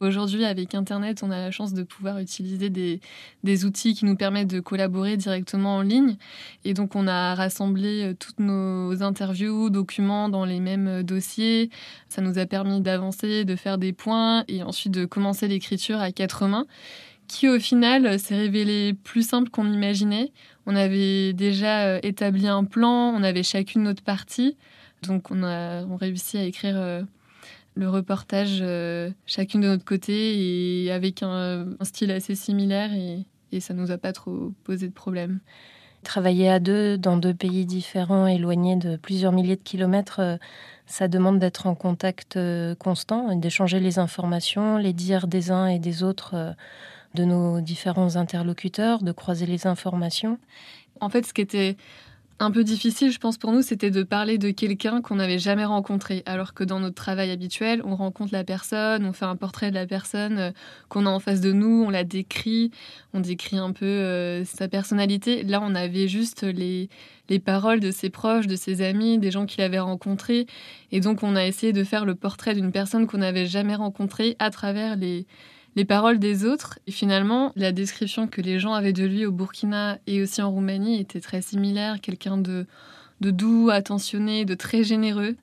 Aujourd'hui, 0.00 0.44
avec 0.44 0.74
Internet, 0.74 1.22
on 1.22 1.30
a 1.30 1.38
la 1.38 1.52
chance 1.52 1.74
de 1.74 1.84
pouvoir 1.84 2.18
utiliser 2.18 2.70
des, 2.70 3.00
des, 3.44 3.64
outils 3.64 3.94
qui 3.94 4.04
nous 4.04 4.16
permettent 4.16 4.48
de 4.48 4.58
collaborer 4.58 5.16
directement 5.16 5.76
en 5.76 5.82
ligne. 5.82 6.16
Et 6.64 6.74
donc, 6.74 6.96
on 6.96 7.06
a 7.06 7.36
rassemblé 7.36 8.02
euh, 8.02 8.14
toutes 8.18 8.40
nos 8.40 9.00
interviews, 9.04 9.70
documents 9.70 10.28
dans 10.28 10.44
les 10.44 10.58
mêmes 10.58 11.04
dossiers. 11.04 11.70
Ça 12.08 12.20
nous 12.20 12.38
a 12.38 12.46
permis 12.46 12.80
d'avancer, 12.80 13.44
de 13.44 13.54
faire 13.54 13.78
des 13.78 13.92
points 13.92 14.42
et 14.48 14.64
ensuite 14.64 14.92
de 14.92 15.04
commencer 15.04 15.46
l'écriture 15.46 16.00
à 16.00 16.10
quatre 16.10 16.48
mains 16.48 16.66
qui 17.28 17.48
au 17.48 17.58
final 17.58 18.18
s'est 18.18 18.36
révélé 18.36 18.94
plus 18.94 19.26
simple 19.26 19.50
qu'on 19.50 19.70
imaginait. 19.72 20.32
On 20.66 20.76
avait 20.76 21.32
déjà 21.32 21.86
euh, 21.86 22.00
établi 22.02 22.46
un 22.46 22.64
plan, 22.64 23.12
on 23.14 23.22
avait 23.22 23.42
chacune 23.42 23.82
notre 23.82 24.02
partie, 24.02 24.56
donc 25.02 25.30
on 25.30 25.42
a 25.42 25.84
réussi 25.96 26.38
à 26.38 26.44
écrire 26.44 26.76
euh, 26.76 27.02
le 27.74 27.88
reportage 27.88 28.58
euh, 28.60 29.10
chacune 29.26 29.62
de 29.62 29.68
notre 29.68 29.84
côté 29.84 30.84
et 30.84 30.92
avec 30.92 31.22
un, 31.22 31.66
style 31.82 32.10
assez 32.12 32.34
similaire 32.34 32.92
et, 32.92 33.24
et 33.50 33.60
ça 33.60 33.74
nous 33.74 33.90
a 33.90 33.98
pas 33.98 34.12
trop 34.12 34.52
posé 34.64 34.86
de 34.88 34.92
problème. 34.92 35.40
Travailler 36.04 36.48
à 36.48 36.58
deux 36.58 36.98
dans 36.98 37.16
deux 37.16 37.34
pays 37.34 37.64
différents, 37.64 38.26
éloignés 38.26 38.76
de 38.76 38.96
plusieurs 38.96 39.30
milliers 39.30 39.54
de 39.54 39.62
kilomètres, 39.62 40.38
ça 40.84 41.06
demande 41.06 41.38
d'être 41.38 41.68
en 41.68 41.76
contact 41.76 42.36
constant 42.80 43.36
d'échanger 43.36 43.78
les 43.78 44.00
informations, 44.00 44.78
les 44.78 44.92
dires 44.92 45.28
des 45.28 45.52
uns 45.52 45.68
et 45.68 45.78
des 45.78 46.02
autres 46.02 46.56
de 47.14 47.24
nos 47.24 47.60
différents 47.60 48.16
interlocuteurs, 48.16 49.02
de 49.02 49.12
croiser 49.12 49.46
les 49.46 49.66
informations. 49.66 50.38
En 51.00 51.08
fait, 51.08 51.26
ce 51.26 51.32
qui 51.32 51.40
était 51.40 51.76
un 52.42 52.50
peu 52.50 52.64
difficile, 52.64 53.12
je 53.12 53.18
pense, 53.18 53.38
pour 53.38 53.52
nous, 53.52 53.62
c'était 53.62 53.90
de 53.90 54.02
parler 54.02 54.36
de 54.36 54.50
quelqu'un 54.50 55.00
qu'on 55.00 55.14
n'avait 55.16 55.38
jamais 55.38 55.64
rencontré. 55.64 56.24
Alors 56.26 56.54
que 56.54 56.64
dans 56.64 56.80
notre 56.80 56.96
travail 56.96 57.30
habituel, 57.30 57.82
on 57.84 57.94
rencontre 57.94 58.32
la 58.32 58.42
personne, 58.42 59.04
on 59.04 59.12
fait 59.12 59.26
un 59.26 59.36
portrait 59.36 59.70
de 59.70 59.76
la 59.76 59.86
personne 59.86 60.38
euh, 60.38 60.50
qu'on 60.88 61.06
a 61.06 61.10
en 61.10 61.20
face 61.20 61.40
de 61.40 61.52
nous, 61.52 61.84
on 61.86 61.90
la 61.90 62.02
décrit, 62.02 62.72
on 63.14 63.20
décrit 63.20 63.58
un 63.58 63.72
peu 63.72 63.86
euh, 63.86 64.44
sa 64.44 64.66
personnalité. 64.66 65.44
Là, 65.44 65.60
on 65.62 65.74
avait 65.76 66.08
juste 66.08 66.42
les, 66.42 66.88
les 67.28 67.38
paroles 67.38 67.78
de 67.78 67.92
ses 67.92 68.10
proches, 68.10 68.48
de 68.48 68.56
ses 68.56 68.82
amis, 68.82 69.18
des 69.18 69.30
gens 69.30 69.46
qu'il 69.46 69.62
avait 69.62 69.78
rencontrés. 69.78 70.46
Et 70.90 71.00
donc, 71.00 71.22
on 71.22 71.36
a 71.36 71.46
essayé 71.46 71.72
de 71.72 71.84
faire 71.84 72.04
le 72.04 72.16
portrait 72.16 72.54
d'une 72.54 72.72
personne 72.72 73.06
qu'on 73.06 73.18
n'avait 73.18 73.46
jamais 73.46 73.76
rencontrée 73.76 74.34
à 74.40 74.50
travers 74.50 74.96
les, 74.96 75.26
les 75.76 75.84
paroles 75.84 76.18
des 76.18 76.44
autres. 76.44 76.78
Et 76.86 76.92
finalement, 76.92 77.52
la 77.56 77.72
description 77.72 78.26
que 78.26 78.40
les 78.40 78.58
gens 78.58 78.74
avaient 78.74 78.92
de 78.92 79.04
lui 79.04 79.26
au 79.26 79.32
Burkina 79.32 79.98
et 80.06 80.22
aussi 80.22 80.42
en 80.42 80.50
Roumanie 80.50 81.00
était 81.00 81.20
très 81.20 81.42
similaire. 81.42 82.00
Quelqu'un 82.00 82.38
de, 82.38 82.66
doux, 83.20 83.70
attentionné, 83.70 84.44
de 84.44 84.54
très 84.54 84.84
généreux. 84.84 85.36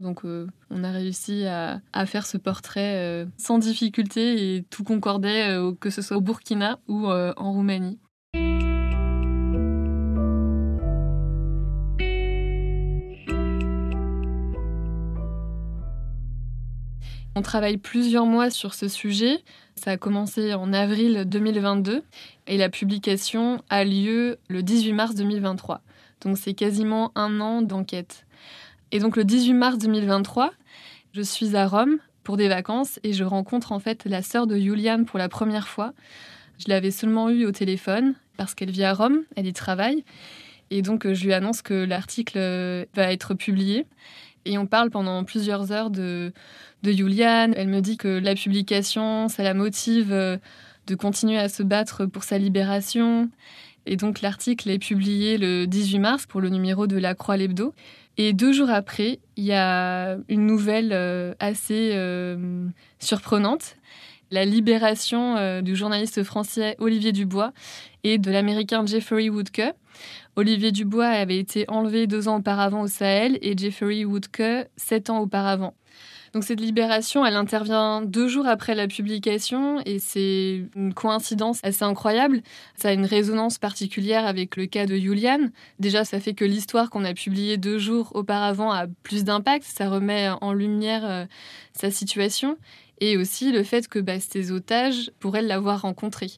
Donc 0.00 0.24
euh, 0.24 0.46
on 0.70 0.82
a 0.82 0.90
réussi 0.90 1.44
à, 1.46 1.80
faire 2.06 2.24
ce 2.24 2.38
portrait 2.38 2.96
euh, 2.96 3.26
sans 3.36 3.58
difficulté 3.58 4.56
et 4.56 4.62
tout 4.62 4.82
concordait, 4.82 5.50
euh, 5.50 5.72
que 5.78 5.90
ce 5.90 6.00
soit 6.00 6.16
au 6.16 6.22
Burkina 6.22 6.78
ou 6.88 7.06
en 7.06 7.52
Roumanie. 7.52 7.98
On 17.40 17.42
travaille 17.42 17.78
plusieurs 17.78 18.26
mois 18.26 18.50
sur 18.50 18.74
ce 18.74 18.86
sujet. 18.86 19.38
Ça 19.74 19.92
a 19.92 19.96
commencé 19.96 20.52
en 20.52 20.74
avril 20.74 21.24
2022 21.26 22.02
et 22.46 22.58
la 22.58 22.68
publication 22.68 23.62
a 23.70 23.82
lieu 23.82 24.36
le 24.48 24.62
18 24.62 24.92
mars 24.92 25.14
2023. 25.14 25.80
Donc 26.20 26.36
c'est 26.36 26.52
quasiment 26.52 27.12
un 27.14 27.40
an 27.40 27.62
d'enquête. 27.62 28.26
Et 28.92 28.98
donc 28.98 29.16
le 29.16 29.24
18 29.24 29.54
mars 29.54 29.78
2023, 29.78 30.50
je 31.14 31.22
suis 31.22 31.56
à 31.56 31.66
Rome 31.66 31.96
pour 32.24 32.36
des 32.36 32.48
vacances 32.48 33.00
et 33.04 33.14
je 33.14 33.24
rencontre 33.24 33.72
en 33.72 33.78
fait 33.78 34.04
la 34.04 34.20
sœur 34.20 34.46
de 34.46 34.58
Juliane 34.58 35.06
pour 35.06 35.18
la 35.18 35.30
première 35.30 35.66
fois. 35.66 35.94
Je 36.58 36.66
l'avais 36.68 36.90
seulement 36.90 37.30
eue 37.30 37.46
au 37.46 37.52
téléphone 37.52 38.16
parce 38.36 38.54
qu'elle 38.54 38.70
vit 38.70 38.84
à 38.84 38.92
Rome, 38.92 39.22
elle 39.34 39.46
y 39.46 39.54
travaille. 39.54 40.04
Et 40.68 40.82
donc 40.82 41.10
je 41.10 41.24
lui 41.24 41.32
annonce 41.32 41.62
que 41.62 41.86
l'article 41.86 42.38
va 42.92 43.10
être 43.10 43.32
publié. 43.32 43.86
Et 44.44 44.58
on 44.58 44.66
parle 44.66 44.90
pendant 44.90 45.22
plusieurs 45.24 45.72
heures 45.72 45.90
de, 45.90 46.32
de 46.82 46.92
Juliane. 46.92 47.54
Elle 47.56 47.68
me 47.68 47.80
dit 47.80 47.96
que 47.96 48.08
la 48.08 48.34
publication, 48.34 49.28
ça 49.28 49.42
la 49.42 49.54
motive 49.54 50.12
euh, 50.12 50.38
de 50.86 50.94
continuer 50.94 51.38
à 51.38 51.48
se 51.48 51.62
battre 51.62 52.06
pour 52.06 52.24
sa 52.24 52.38
libération. 52.38 53.28
Et 53.86 53.96
donc 53.96 54.20
l'article 54.20 54.70
est 54.70 54.78
publié 54.78 55.38
le 55.38 55.66
18 55.66 55.98
mars 55.98 56.26
pour 56.26 56.40
le 56.40 56.48
numéro 56.48 56.86
de 56.86 56.96
la 56.96 57.14
Croix 57.14 57.36
l'Hebdo. 57.36 57.74
Et 58.16 58.32
deux 58.32 58.52
jours 58.52 58.70
après, 58.70 59.20
il 59.36 59.44
y 59.44 59.52
a 59.52 60.16
une 60.28 60.46
nouvelle 60.46 60.90
euh, 60.92 61.34
assez 61.38 61.92
euh, 61.94 62.66
surprenante. 62.98 63.76
La 64.30 64.44
libération 64.44 65.60
du 65.60 65.74
journaliste 65.74 66.22
français 66.22 66.76
Olivier 66.78 67.10
Dubois 67.10 67.52
et 68.04 68.16
de 68.16 68.30
l'américain 68.30 68.86
Jeffrey 68.86 69.28
Woodke. 69.28 69.74
Olivier 70.40 70.72
Dubois 70.72 71.04
avait 71.06 71.36
été 71.36 71.66
enlevé 71.68 72.06
deux 72.06 72.26
ans 72.26 72.38
auparavant 72.38 72.80
au 72.80 72.86
Sahel 72.86 73.38
et 73.42 73.54
Jeffrey 73.58 74.06
Woodke 74.06 74.70
sept 74.74 75.10
ans 75.10 75.18
auparavant. 75.18 75.74
Donc 76.32 76.44
cette 76.44 76.60
libération, 76.60 77.26
elle 77.26 77.36
intervient 77.36 78.00
deux 78.00 78.26
jours 78.26 78.46
après 78.46 78.74
la 78.74 78.86
publication 78.86 79.82
et 79.84 79.98
c'est 79.98 80.62
une 80.74 80.94
coïncidence 80.94 81.60
assez 81.62 81.82
incroyable. 81.82 82.40
Ça 82.74 82.88
a 82.88 82.92
une 82.92 83.04
résonance 83.04 83.58
particulière 83.58 84.24
avec 84.24 84.56
le 84.56 84.64
cas 84.64 84.86
de 84.86 84.96
Julian. 84.96 85.50
Déjà, 85.78 86.06
ça 86.06 86.20
fait 86.20 86.32
que 86.32 86.46
l'histoire 86.46 86.88
qu'on 86.88 87.04
a 87.04 87.12
publiée 87.12 87.58
deux 87.58 87.78
jours 87.78 88.10
auparavant 88.14 88.72
a 88.72 88.86
plus 89.02 89.24
d'impact. 89.24 89.66
Ça 89.66 89.90
remet 89.90 90.30
en 90.40 90.54
lumière 90.54 91.04
euh, 91.04 91.26
sa 91.74 91.90
situation 91.90 92.56
et 93.00 93.16
aussi 93.16 93.52
le 93.52 93.62
fait 93.62 93.88
que 93.88 93.98
bah, 93.98 94.20
ces 94.20 94.52
otages 94.52 95.10
pourraient 95.20 95.42
l'avoir 95.42 95.82
rencontré. 95.82 96.28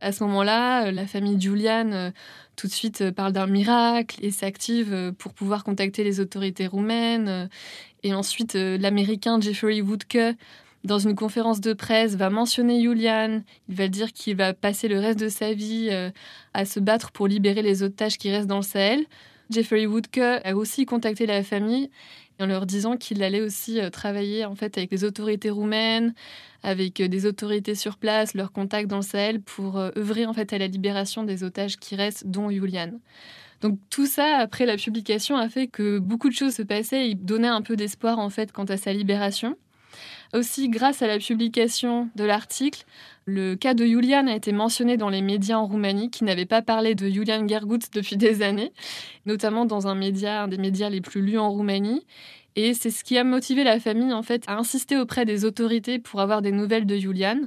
À 0.00 0.12
ce 0.12 0.24
moment-là, 0.24 0.86
euh, 0.86 0.90
la 0.90 1.06
famille 1.06 1.40
Julian 1.40 1.92
euh, 1.92 2.10
tout 2.56 2.66
de 2.66 2.72
suite 2.72 3.10
parle 3.10 3.32
d'un 3.32 3.46
miracle 3.46 4.18
et 4.22 4.30
s'active 4.30 5.12
pour 5.18 5.32
pouvoir 5.32 5.64
contacter 5.64 6.04
les 6.04 6.20
autorités 6.20 6.66
roumaines 6.66 7.48
et 8.04 8.12
ensuite, 8.12 8.54
euh, 8.54 8.78
l'Américain 8.78 9.40
Jeffrey 9.40 9.80
Woodke, 9.80 10.36
dans 10.84 10.98
une 10.98 11.16
conférence 11.16 11.62
de 11.62 11.72
presse, 11.72 12.14
va 12.14 12.28
mentionner 12.28 12.82
Julian. 12.82 13.40
Il 13.68 13.74
va 13.74 13.88
dire 13.88 14.12
qu'il 14.12 14.36
va 14.36 14.52
passer 14.52 14.88
le 14.88 15.00
reste 15.00 15.18
de 15.18 15.30
sa 15.30 15.54
vie 15.54 15.88
euh, 15.90 16.10
à 16.52 16.66
se 16.66 16.78
battre 16.78 17.10
pour 17.10 17.26
libérer 17.26 17.62
les 17.62 17.82
otages 17.82 18.18
qui 18.18 18.30
restent 18.30 18.46
dans 18.46 18.58
le 18.58 18.62
Sahel. 18.62 19.06
Jeffrey 19.50 19.86
Woodke 19.86 20.18
a 20.18 20.54
aussi 20.54 20.86
contacté 20.86 21.26
la 21.26 21.42
famille 21.42 21.90
en 22.40 22.46
leur 22.46 22.66
disant 22.66 22.96
qu'il 22.96 23.22
allait 23.22 23.40
aussi 23.40 23.80
euh, 23.80 23.90
travailler 23.90 24.44
en 24.44 24.54
fait 24.54 24.76
avec 24.76 24.90
les 24.90 25.04
autorités 25.04 25.50
roumaines, 25.50 26.14
avec 26.62 27.00
des 27.00 27.26
autorités 27.26 27.74
sur 27.74 27.96
place, 27.96 28.34
leurs 28.34 28.52
contacts 28.52 28.88
dans 28.88 28.96
le 28.96 29.02
Sahel 29.02 29.40
pour 29.40 29.76
œuvrer 29.76 30.26
en 30.26 30.32
fait 30.32 30.52
à 30.52 30.58
la 30.58 30.66
libération 30.66 31.22
des 31.22 31.44
otages 31.44 31.76
qui 31.76 31.94
restent, 31.94 32.26
dont 32.26 32.50
Julian. 32.50 32.90
Donc 33.60 33.78
tout 33.88 34.06
ça, 34.06 34.38
après 34.38 34.66
la 34.66 34.76
publication, 34.76 35.36
a 35.36 35.48
fait 35.48 35.68
que 35.68 35.98
beaucoup 35.98 36.28
de 36.28 36.34
choses 36.34 36.54
se 36.54 36.62
passaient 36.62 37.10
et 37.10 37.14
donnait 37.14 37.48
un 37.48 37.62
peu 37.62 37.76
d'espoir 37.76 38.18
en 38.18 38.30
fait 38.30 38.52
quant 38.52 38.64
à 38.64 38.76
sa 38.76 38.92
libération. 38.92 39.56
Aussi, 40.34 40.68
grâce 40.68 41.00
à 41.00 41.06
la 41.06 41.18
publication 41.18 42.08
de 42.16 42.24
l'article, 42.24 42.84
le 43.24 43.54
cas 43.54 43.72
de 43.72 43.84
Julian 43.84 44.26
a 44.26 44.34
été 44.34 44.50
mentionné 44.50 44.96
dans 44.96 45.08
les 45.08 45.22
médias 45.22 45.56
en 45.58 45.66
Roumanie 45.66 46.10
qui 46.10 46.24
n'avaient 46.24 46.44
pas 46.44 46.60
parlé 46.60 46.96
de 46.96 47.08
Julian 47.08 47.46
Gergut 47.46 47.78
depuis 47.94 48.16
des 48.18 48.42
années, 48.42 48.72
notamment 49.26 49.64
dans 49.64 49.86
un 49.86 49.94
un 49.94 50.48
des 50.48 50.58
médias 50.58 50.90
les 50.90 51.00
plus 51.00 51.22
lus 51.22 51.38
en 51.38 51.50
Roumanie. 51.50 52.04
Et 52.56 52.74
c'est 52.74 52.90
ce 52.90 53.02
qui 53.02 53.16
a 53.16 53.24
motivé 53.24 53.64
la 53.64 53.80
famille 53.80 54.12
en 54.12 54.22
fait 54.22 54.44
à 54.46 54.56
insister 54.56 54.96
auprès 54.96 55.24
des 55.24 55.44
autorités 55.44 55.98
pour 55.98 56.20
avoir 56.20 56.42
des 56.42 56.52
nouvelles 56.52 56.86
de 56.86 56.96
Julian. 56.96 57.38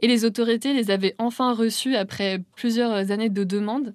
Et 0.00 0.06
les 0.06 0.24
autorités 0.24 0.74
les 0.74 0.90
avaient 0.90 1.14
enfin 1.18 1.54
reçues 1.54 1.96
après 1.96 2.42
plusieurs 2.54 3.10
années 3.10 3.28
de 3.28 3.44
demandes. 3.44 3.94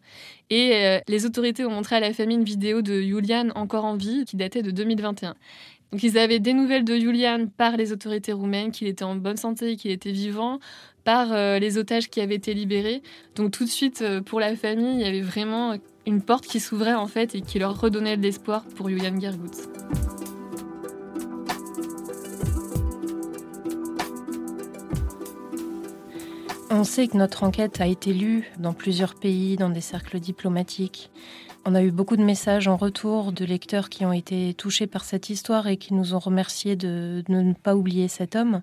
Et 0.50 0.72
euh, 0.74 1.00
les 1.08 1.26
autorités 1.26 1.66
ont 1.66 1.72
montré 1.72 1.96
à 1.96 2.00
la 2.00 2.14
famille 2.14 2.38
une 2.38 2.44
vidéo 2.44 2.82
de 2.82 3.02
Julian 3.02 3.50
encore 3.56 3.86
en 3.86 3.96
vie 3.96 4.26
qui 4.26 4.36
datait 4.36 4.62
de 4.62 4.72
2021. 4.72 5.36
Donc 5.92 6.04
ils 6.04 6.18
avaient 6.18 6.40
des 6.40 6.54
nouvelles 6.54 6.86
de 6.86 6.98
Julian 6.98 7.48
par 7.58 7.76
les 7.76 7.92
autorités 7.92 8.32
roumaines, 8.32 8.72
qu'il 8.72 8.88
était 8.88 9.04
en 9.04 9.16
bonne 9.16 9.38
santé, 9.38 9.76
qu'il 9.76 9.92
était 9.92 10.12
vivant, 10.12 10.60
par 11.04 11.34
euh, 11.34 11.60
les 11.60 11.78
otages 11.78 12.10
qui 12.10 12.22
avaient 12.22 12.36
été 12.36 12.54
libérés. 12.54 13.02
Donc 13.36 13.52
tout 13.52 13.66
de 13.66 13.70
suite, 13.70 14.02
euh, 14.02 14.22
pour 14.22 14.40
la 14.40 14.56
famille, 14.56 14.94
il 14.96 15.02
y 15.02 15.06
avait 15.06 15.22
vraiment 15.22 15.76
une 16.06 16.22
porte 16.22 16.46
qui 16.46 16.60
s'ouvrait 16.60 16.94
en 16.94 17.08
fait 17.08 17.36
et 17.36 17.42
qui 17.42 17.60
leur 17.60 17.80
redonnait 17.80 18.18
de 18.18 18.22
l'espoir 18.22 18.64
pour 18.76 18.90
Julian 18.90 19.20
Gergut. 19.20 19.50
On 26.74 26.86
sait 26.86 27.08
que 27.08 27.18
notre 27.18 27.44
enquête 27.44 27.82
a 27.82 27.86
été 27.86 28.14
lue 28.14 28.50
dans 28.58 28.72
plusieurs 28.72 29.16
pays, 29.16 29.58
dans 29.58 29.70
des 29.70 29.82
cercles 29.82 30.22
diplomatiques. 30.22 31.12
On 31.64 31.76
a 31.76 31.84
eu 31.84 31.92
beaucoup 31.92 32.18
de 32.18 32.24
messages 32.24 32.68
en 32.68 32.76
retour 32.76 33.32
de 33.32 33.46
lecteurs 33.46 33.90
qui 33.90 34.04
ont 34.04 34.12
été 34.12 34.56
touchés 34.56 34.88
par 34.88 35.04
cette 35.04 35.30
histoire 35.30 35.68
et 35.68 35.78
qui 35.78 35.94
nous 35.94 36.16
ont 36.16 36.20
remerciés 36.20 36.76
de, 36.76 37.24
ne 37.30 37.54
pas 37.54 37.76
oublier 37.76 38.08
cet 38.08 38.36
homme. 38.36 38.62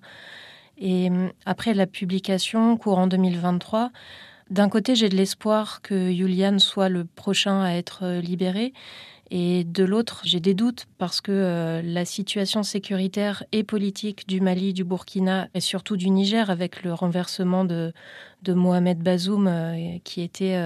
Et 0.77 1.09
hum, 1.09 1.31
après 1.45 1.73
la 1.73 1.87
publication, 1.87 2.75
courant 2.75 3.07
2023, 3.07 3.91
d'un 4.49 4.67
côté, 4.67 4.95
j'ai 4.95 5.09
de 5.09 5.15
l'espoir 5.15 5.81
que 5.81 6.11
Julian 6.11 6.57
soit 6.57 6.89
le 6.89 7.05
prochain 7.05 7.61
à 7.61 7.73
être 7.73 7.99
euh, 8.03 8.19
libéré. 8.21 8.73
Et 9.31 9.63
de 9.63 9.83
l'autre, 9.83 10.21
j'ai 10.23 10.39
des 10.39 10.55
doutes 10.55 10.87
parce 10.97 11.21
que 11.21 11.31
euh, 11.31 11.81
la 11.83 12.03
situation 12.03 12.63
sécuritaire 12.63 13.43
et 13.51 13.63
politique 13.63 14.27
du 14.27 14.41
Mali, 14.41 14.73
du 14.73 14.83
Burkina 14.83 15.49
et 15.53 15.59
surtout 15.59 15.97
du 15.97 16.09
Niger, 16.09 16.49
avec 16.49 16.81
le 16.81 16.93
renversement 16.95 17.63
de, 17.63 17.93
Mohamed 18.47 19.03
Bazoum, 19.03 19.45
euh, 19.47 19.99
qui 20.03 20.23
était 20.23 20.57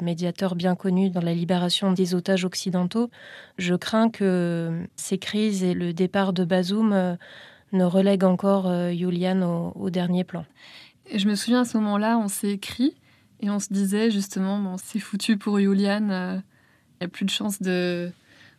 médiateur 0.00 0.54
bien 0.54 0.76
connu 0.76 1.10
dans 1.10 1.20
la 1.20 1.34
libération 1.34 1.90
des 1.90 2.14
otages 2.14 2.44
occidentaux, 2.44 3.10
je 3.58 3.74
crains 3.74 4.08
que 4.08 4.86
ces 4.94 5.18
crises 5.18 5.64
et 5.64 5.74
le 5.74 5.92
départ 5.92 6.32
de 6.32 6.44
Bazoum 6.44 7.16
ne 7.72 7.84
relèguent 7.84 8.22
encore 8.22 8.70
Julian 8.92 9.72
au, 9.74 9.90
dernier 9.90 10.22
plan. 10.22 10.44
je 11.12 11.26
me 11.26 11.34
souviens 11.34 11.62
à 11.62 11.64
ce 11.64 11.76
moment-là, 11.78 12.18
on 12.18 12.28
s'est 12.28 12.50
écrit 12.50 12.94
et 13.42 13.50
on 13.50 13.58
se 13.58 13.72
disait 13.72 14.10
justement, 14.10 14.58
bon, 14.58 14.76
c'est 14.82 15.00
foutu 15.00 15.36
pour 15.36 15.58
Julian 15.58 16.40
il 17.02 17.06
n'y 17.06 17.06
a 17.06 17.08
plus 17.08 17.24
de 17.24 17.30
chance 17.30 17.60
de, 17.60 18.12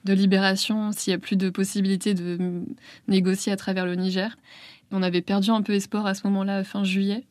libération, 0.06 0.92
s'il 0.92 1.12
n'y 1.12 1.16
a 1.16 1.18
plus 1.18 1.38
de 1.38 1.50
possibilité 1.50 2.14
de 2.14 2.66
négocier 3.08 3.54
à 3.54 3.56
travers 3.56 3.86
le 3.86 3.96
Niger. 3.96 4.36
On 4.92 5.02
avait 5.02 5.22
perdu 5.22 5.50
un 5.50 5.62
peu 5.62 5.74
espoir 5.74 6.06
à 6.06 6.14
ce 6.14 6.28
moment-là, 6.28 6.66
fin 6.66 6.84
juillet. 6.84 7.24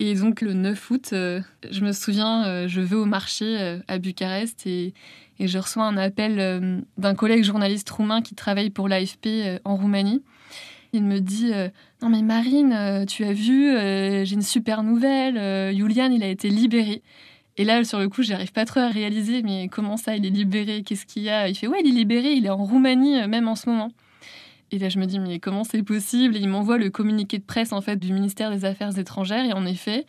Et 0.00 0.14
donc 0.14 0.40
le 0.40 0.52
9 0.52 0.90
août, 0.90 1.10
euh, 1.12 1.40
je 1.70 1.80
me 1.82 1.92
souviens, 1.92 2.44
euh, 2.44 2.68
je 2.68 2.80
vais 2.80 2.96
au 2.96 3.06
marché 3.06 3.58
euh, 3.60 3.78
à 3.88 3.98
Bucarest 3.98 4.66
et, 4.66 4.94
je 5.38 5.58
reçois 5.58 5.84
un 5.84 5.98
appel 5.98 6.82
d'un 6.96 7.14
collègue 7.14 7.44
journaliste 7.44 7.90
roumain 7.90 8.22
qui 8.22 8.34
travaille 8.34 8.70
pour 8.70 8.88
l'AFP 8.88 9.60
en 9.66 9.76
Roumanie. 9.76 10.22
Il 10.92 11.04
me 11.04 11.20
dit 11.20 11.52
Non 12.02 12.08
mais 12.08 12.22
Marine, 12.22 13.04
tu 13.08 13.24
as 13.24 13.32
vu, 13.32 13.72
j'ai 14.24 14.34
une 14.34 14.42
super 14.42 14.82
nouvelle, 14.82 15.74
Julian 15.76 16.10
il 16.10 16.22
a 16.22 16.28
été 16.28 16.48
libéré. 16.48 17.02
Et 17.58 17.64
là, 17.64 17.82
sur 17.84 17.98
le 17.98 18.08
coup, 18.08 18.22
j'arrive 18.22 18.52
pas 18.52 18.66
trop 18.66 18.80
à 18.80 18.88
réaliser, 18.88 19.42
mais 19.42 19.68
comment 19.68 19.96
ça, 19.96 20.14
il 20.14 20.26
est 20.26 20.30
libéré? 20.30 20.82
Qu'est-ce 20.82 21.06
qu'il 21.06 21.22
y 21.22 21.30
a? 21.30 21.48
Il 21.48 21.54
fait, 21.54 21.66
ouais, 21.66 21.80
il 21.82 21.90
est 21.90 21.94
libéré, 21.94 22.32
il 22.32 22.44
est 22.44 22.50
en 22.50 22.62
Roumanie, 22.62 23.18
euh, 23.22 23.28
même 23.28 23.48
en 23.48 23.54
ce 23.54 23.70
moment. 23.70 23.90
Et 24.72 24.78
là, 24.78 24.90
je 24.90 24.98
me 24.98 25.06
dis, 25.06 25.18
mais 25.18 25.38
comment 25.38 25.64
c'est 25.64 25.82
possible 25.82 26.36
Il 26.36 26.48
m'envoie 26.48 26.76
le 26.76 26.90
communiqué 26.90 27.38
de 27.38 27.44
presse 27.44 27.72
en 27.72 27.80
fait 27.80 27.96
du 27.96 28.12
ministère 28.12 28.50
des 28.50 28.64
Affaires 28.64 28.98
étrangères. 28.98 29.44
Et 29.44 29.54
en 29.54 29.64
effet, 29.64 30.04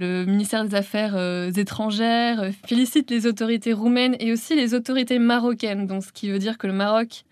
le 0.00 0.24
ministère 0.24 0.64
des 0.64 0.74
Affaires 0.74 1.14
euh, 1.14 1.52
étrangères 1.52 2.40
euh, 2.40 2.50
félicite 2.66 3.10
les 3.10 3.26
autorités 3.26 3.72
roumaines 3.72 4.16
et 4.18 4.32
aussi 4.32 4.56
les 4.56 4.74
autorités 4.74 5.20
marocaines. 5.20 5.86
Donc, 5.86 6.02
ce 6.02 6.10
qui 6.10 6.28
veut 6.30 6.38
dire 6.40 6.58
que 6.58 6.66
le 6.66 6.72
Maroc 6.72 7.24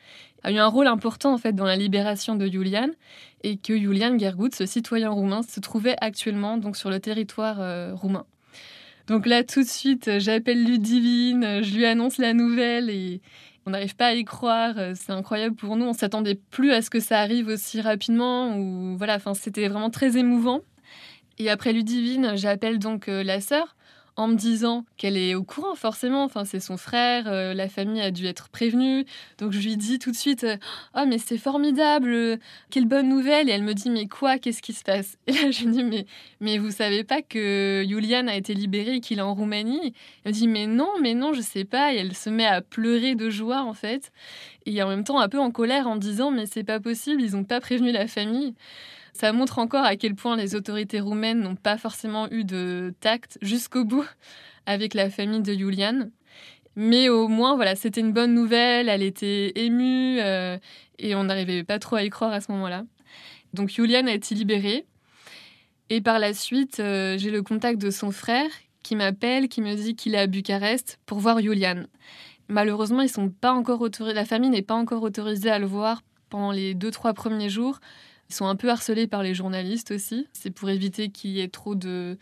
a 0.46 0.52
eu 0.52 0.58
un 0.58 0.66
rôle 0.66 0.86
important 0.86 1.32
en 1.32 1.38
fait 1.38 1.52
dans 1.52 1.64
la 1.64 1.76
libération 1.76 2.36
de 2.36 2.46
Julian 2.46 2.88
et 3.42 3.56
que 3.56 3.76
Julian 3.76 4.18
Gergut, 4.18 4.50
ce 4.54 4.66
citoyen 4.66 5.10
roumain, 5.10 5.42
se 5.42 5.60
trouvait 5.60 5.96
actuellement 6.00 6.56
donc 6.56 6.76
sur 6.76 6.90
le 6.90 7.00
territoire 7.00 7.94
roumain. 7.94 8.24
Donc 9.06 9.26
là, 9.26 9.44
tout 9.44 9.62
de 9.62 9.68
suite, 9.68 10.18
j'appelle 10.18 10.64
Ludivine, 10.64 11.62
je 11.62 11.76
lui 11.76 11.86
annonce 11.86 12.18
la 12.18 12.32
nouvelle 12.32 12.90
et 12.90 13.20
on 13.66 13.70
n'arrive 13.70 13.96
pas 13.96 14.06
à 14.06 14.14
y 14.14 14.24
croire. 14.24 14.74
C'est 14.94 15.12
incroyable 15.12 15.56
pour 15.56 15.76
nous. 15.76 15.84
On 15.84 15.92
s'attendait 15.92 16.36
plus 16.36 16.72
à 16.72 16.82
ce 16.82 16.90
que 16.90 17.00
ça 17.00 17.20
arrive 17.20 17.48
aussi 17.48 17.80
rapidement. 17.80 18.56
Ou 18.56 18.96
voilà, 18.96 19.16
enfin, 19.16 19.34
c'était 19.34 19.66
vraiment 19.68 19.90
très 19.90 20.16
émouvant. 20.16 20.60
Et 21.38 21.50
après 21.50 21.72
Ludivine, 21.72 22.32
j'appelle 22.36 22.78
donc 22.78 23.08
euh, 23.08 23.22
la 23.22 23.40
sœur 23.40 23.76
en 24.16 24.28
me 24.28 24.34
disant 24.34 24.84
qu'elle 24.96 25.16
est 25.16 25.34
au 25.34 25.44
courant 25.44 25.74
forcément. 25.74 26.24
Enfin, 26.24 26.44
c'est 26.44 26.60
son 26.60 26.76
frère, 26.78 27.24
euh, 27.28 27.52
la 27.54 27.68
famille 27.68 28.00
a 28.00 28.10
dû 28.10 28.26
être 28.26 28.48
prévenue. 28.48 29.04
Donc 29.38 29.52
je 29.52 29.60
lui 29.60 29.76
dis 29.76 29.98
tout 29.98 30.10
de 30.10 30.16
suite 30.16 30.46
"Ah 30.94 31.04
mais 31.06 31.18
c'est 31.18 31.38
formidable, 31.38 32.38
quelle 32.70 32.86
bonne 32.86 33.08
nouvelle." 33.08 33.48
Et 33.50 33.52
elle 33.52 33.62
me 33.62 33.74
dit 33.74 33.90
"Mais 33.90 34.06
quoi 34.08 34.38
Qu'est-ce 34.38 34.62
qui 34.62 34.72
se 34.72 34.84
passe? 34.84 35.18
Et 35.26 35.32
là 35.32 35.50
je 35.50 35.64
lui 35.64 35.72
dis 35.72 35.84
"Mais 35.84 36.06
mais 36.40 36.58
vous 36.58 36.70
savez 36.70 37.04
pas 37.04 37.22
que 37.22 37.84
Julian 37.88 38.26
a 38.28 38.36
été 38.36 38.54
libéré 38.54 39.00
qu'il 39.00 39.18
est 39.18 39.22
en 39.22 39.34
Roumanie? 39.34 39.92
Elle 40.24 40.32
me 40.32 40.36
dit 40.38 40.48
"Mais 40.48 40.66
non, 40.66 40.88
mais 41.02 41.14
non, 41.14 41.32
je 41.34 41.40
sais 41.42 41.64
pas." 41.64 41.92
Et 41.94 41.98
elle 41.98 42.14
se 42.16 42.30
met 42.30 42.46
à 42.46 42.62
pleurer 42.62 43.14
de 43.16 43.28
joie 43.30 43.62
en 43.62 43.74
fait. 43.74 44.12
Et 44.66 44.82
en 44.82 44.88
même 44.88 45.04
temps 45.04 45.20
un 45.20 45.28
peu 45.28 45.38
en 45.40 45.50
colère 45.50 45.88
en 45.88 45.96
disant 45.96 46.30
"Mais 46.30 46.46
c'est 46.46 46.64
pas 46.64 46.80
possible, 46.80 47.22
ils 47.22 47.36
ont 47.36 47.44
pas 47.44 47.60
prévenu 47.60 47.92
la 47.92 48.06
famille." 48.08 48.54
Ça 49.16 49.32
montre 49.32 49.58
encore 49.58 49.86
à 49.86 49.96
quel 49.96 50.14
point 50.14 50.36
les 50.36 50.54
autorités 50.54 51.00
roumaines 51.00 51.40
n'ont 51.40 51.56
pas 51.56 51.78
forcément 51.78 52.30
eu 52.30 52.44
de 52.44 52.92
tact 53.00 53.38
jusqu'au 53.40 53.82
bout 53.82 54.04
avec 54.66 54.92
la 54.92 55.08
famille 55.08 55.40
de 55.40 55.54
Julian. 55.54 56.10
Mais 56.74 57.08
au 57.08 57.26
moins, 57.26 57.56
voilà, 57.56 57.76
c'était 57.76 58.02
une 58.02 58.12
bonne 58.12 58.34
nouvelle, 58.34 58.90
elle 58.90 59.02
était 59.02 59.52
émue 59.54 60.20
euh, 60.20 60.58
et 60.98 61.14
on 61.14 61.24
n'arrivait 61.24 61.64
pas 61.64 61.78
trop 61.78 61.96
à 61.96 62.04
y 62.04 62.10
croire 62.10 62.30
à 62.30 62.42
ce 62.42 62.52
moment-là. 62.52 62.84
Donc 63.54 63.70
Julian 63.70 64.06
a 64.06 64.12
été 64.12 64.34
libéré. 64.34 64.84
Et 65.88 66.02
par 66.02 66.18
la 66.18 66.34
suite, 66.34 66.78
euh, 66.80 67.16
j'ai 67.16 67.30
le 67.30 67.42
contact 67.42 67.80
de 67.80 67.90
son 67.90 68.10
frère 68.10 68.50
qui 68.82 68.96
m'appelle, 68.96 69.48
qui 69.48 69.62
me 69.62 69.74
dit 69.76 69.96
qu'il 69.96 70.14
est 70.14 70.18
à 70.18 70.26
Bucarest 70.26 70.98
pour 71.06 71.20
voir 71.20 71.40
Julian. 71.40 71.84
Malheureusement, 72.48 73.00
ils 73.00 73.08
sont 73.08 73.30
pas 73.30 73.52
encore 73.52 73.80
autorisés, 73.80 74.14
la 74.14 74.26
famille 74.26 74.50
n'est 74.50 74.60
pas 74.60 74.74
encore 74.74 75.02
autorisée 75.02 75.50
à 75.50 75.58
le 75.58 75.66
voir 75.66 76.02
pendant 76.28 76.52
les 76.52 76.74
deux 76.74 76.90
trois 76.90 77.14
premiers 77.14 77.48
jours 77.48 77.80
ils 78.28 78.34
sont 78.34 78.46
un 78.46 78.56
peu 78.56 78.70
harcelés 78.70 79.06
par 79.06 79.22
les 79.22 79.34
journalistes 79.34 79.90
aussi. 79.90 80.26
C'est 80.32 80.50
pour 80.50 80.68
éviter 80.70 81.10
qu'il 81.10 81.30
y 81.30 81.40
ait 81.40 81.48
trop 81.48 81.74
de, 81.74 82.18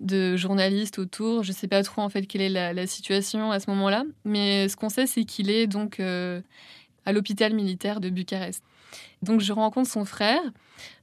de 0.00 0.36
journalistes 0.36 0.98
autour. 0.98 1.42
Je 1.42 1.50
ne 1.50 1.56
sais 1.56 1.68
pas 1.68 1.82
trop 1.82 2.02
en 2.02 2.08
fait 2.08 2.26
quelle 2.26 2.42
est 2.42 2.72
la, 2.72 2.86
situation 2.86 3.50
à 3.50 3.60
ce 3.60 3.70
moment-là. 3.70 4.04
Mais 4.24 4.68
ce 4.68 4.76
qu'on 4.76 4.88
sait, 4.88 5.06
c'est 5.06 5.24
qu'il 5.24 5.50
est 5.50 5.66
donc 5.66 6.00
euh, 6.00 6.40
à 7.04 7.12
l'hôpital 7.12 7.54
militaire 7.54 8.00
de 8.00 8.10
Bucarest. 8.10 8.62
Donc 9.22 9.40
je 9.40 9.52
rencontre 9.52 9.90
son 9.90 10.04
frère. 10.04 10.40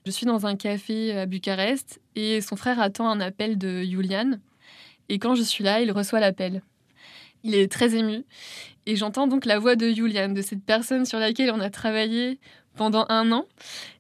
Je 0.06 0.12
suis 0.12 0.26
dans 0.26 0.46
un 0.46 0.56
café 0.56 1.18
à 1.18 1.26
Bucarest 1.26 2.00
et 2.16 2.42
son 2.42 2.56
frère 2.56 2.80
attend 2.80 3.10
un 3.10 3.20
appel 3.20 3.58
de 3.58 3.84
Julian. 3.84 4.40
Et 5.10 5.20
quand 5.20 5.36
je 5.36 5.44
suis 5.44 5.64
là, 5.64 5.82
il 5.82 5.92
reçoit 5.92 6.20
l'appel. 6.20 6.62
Il 7.44 7.54
est 7.56 7.72
très 7.72 7.96
ému. 7.96 8.24
Et 8.86 8.96
j'entends 8.96 9.28
donc 9.28 9.46
la 9.46 9.60
voix 9.60 9.76
de 9.76 9.90
Julian, 9.90 10.30
de 10.30 10.42
cette 10.42 10.64
personne 10.64 11.06
sur 11.06 11.20
laquelle 11.20 11.52
on 11.52 11.60
a 11.60 11.70
travaillé 11.70 12.40
pendant 12.76 13.06
un 13.10 13.32
an. 13.32 13.46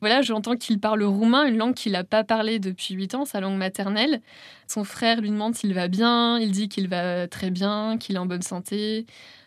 Voilà, 0.01 0.21
j'entends 0.21 0.55
qu'il 0.55 0.79
parle 0.79 1.03
roumain, 1.03 1.45
une 1.45 1.57
langue 1.57 1.73
qu'il 1.73 1.93
n'a 1.93 2.03
pas 2.03 2.23
parlé 2.23 2.59
depuis 2.59 2.93
huit 2.93 3.15
ans, 3.15 3.25
sa 3.25 3.39
langue 3.39 3.57
maternelle. 3.57 4.21
Son 4.67 4.83
frère 4.83 5.21
lui 5.21 5.29
demande 5.29 5.55
s'il 5.55 5.73
va 5.73 5.87
bien, 5.87 6.37
il 6.39 6.51
dit 6.51 6.69
qu'il 6.69 6.87
va 6.87 7.27
très 7.27 7.49
bien, 7.49 7.97
qu'il 7.97 8.15
est 8.15 8.19
en 8.19 8.25
bonne 8.25 8.41
santé. 8.41 9.05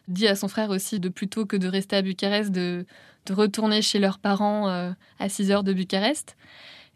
Il 0.09 0.15
dit 0.15 0.27
à 0.27 0.35
son 0.35 0.49
frère 0.49 0.71
aussi 0.71 0.99
de 0.99 1.09
plutôt 1.09 1.47
que 1.47 1.57
de 1.57 1.69
rester 1.69 1.97
à 1.97 2.03
Bucarest, 2.03 2.51
de, 2.51 2.87
retourner 3.31 3.83
chez 3.83 3.99
leurs 3.99 4.19
parents 4.19 4.71
euh, 4.71 4.91
à 5.19 5.29
6 5.29 5.51
heures 5.51 5.63
de 5.63 5.75
Bucarest. 5.75 6.35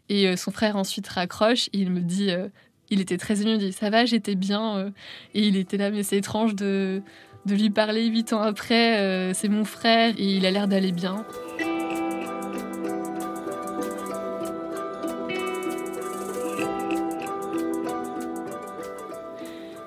Et 0.09 0.27
euh, 0.27 0.35
son 0.35 0.49
frère 0.49 0.75
ensuite 0.75 1.07
raccroche, 1.07 1.69
il 1.73 1.91
me 1.91 1.99
dit, 1.99 2.31
euh, 2.31 2.47
il 2.89 2.99
était 2.99 3.17
très 3.17 3.43
ému, 3.43 3.51
il 3.51 3.57
dit 3.59 3.71
ça 3.71 3.91
va, 3.91 4.05
j'étais 4.05 4.33
bien. 4.33 4.91
et 5.35 5.47
il 5.47 5.55
était 5.55 5.77
là, 5.77 5.91
mais 5.91 6.01
c'est 6.01 6.17
étrange 6.17 6.55
de, 6.55 7.03
de 7.45 7.55
lui 7.55 7.69
parler 7.69 8.05
huit 8.05 8.33
ans 8.33 8.41
après, 8.41 9.33
c'est 9.33 9.49
mon 9.49 9.65
frère 9.65 10.13
et 10.17 10.35
il 10.37 10.45
a 10.45 10.51
l'air 10.51 10.67
d'aller 10.67 10.91
bien. 10.91 11.25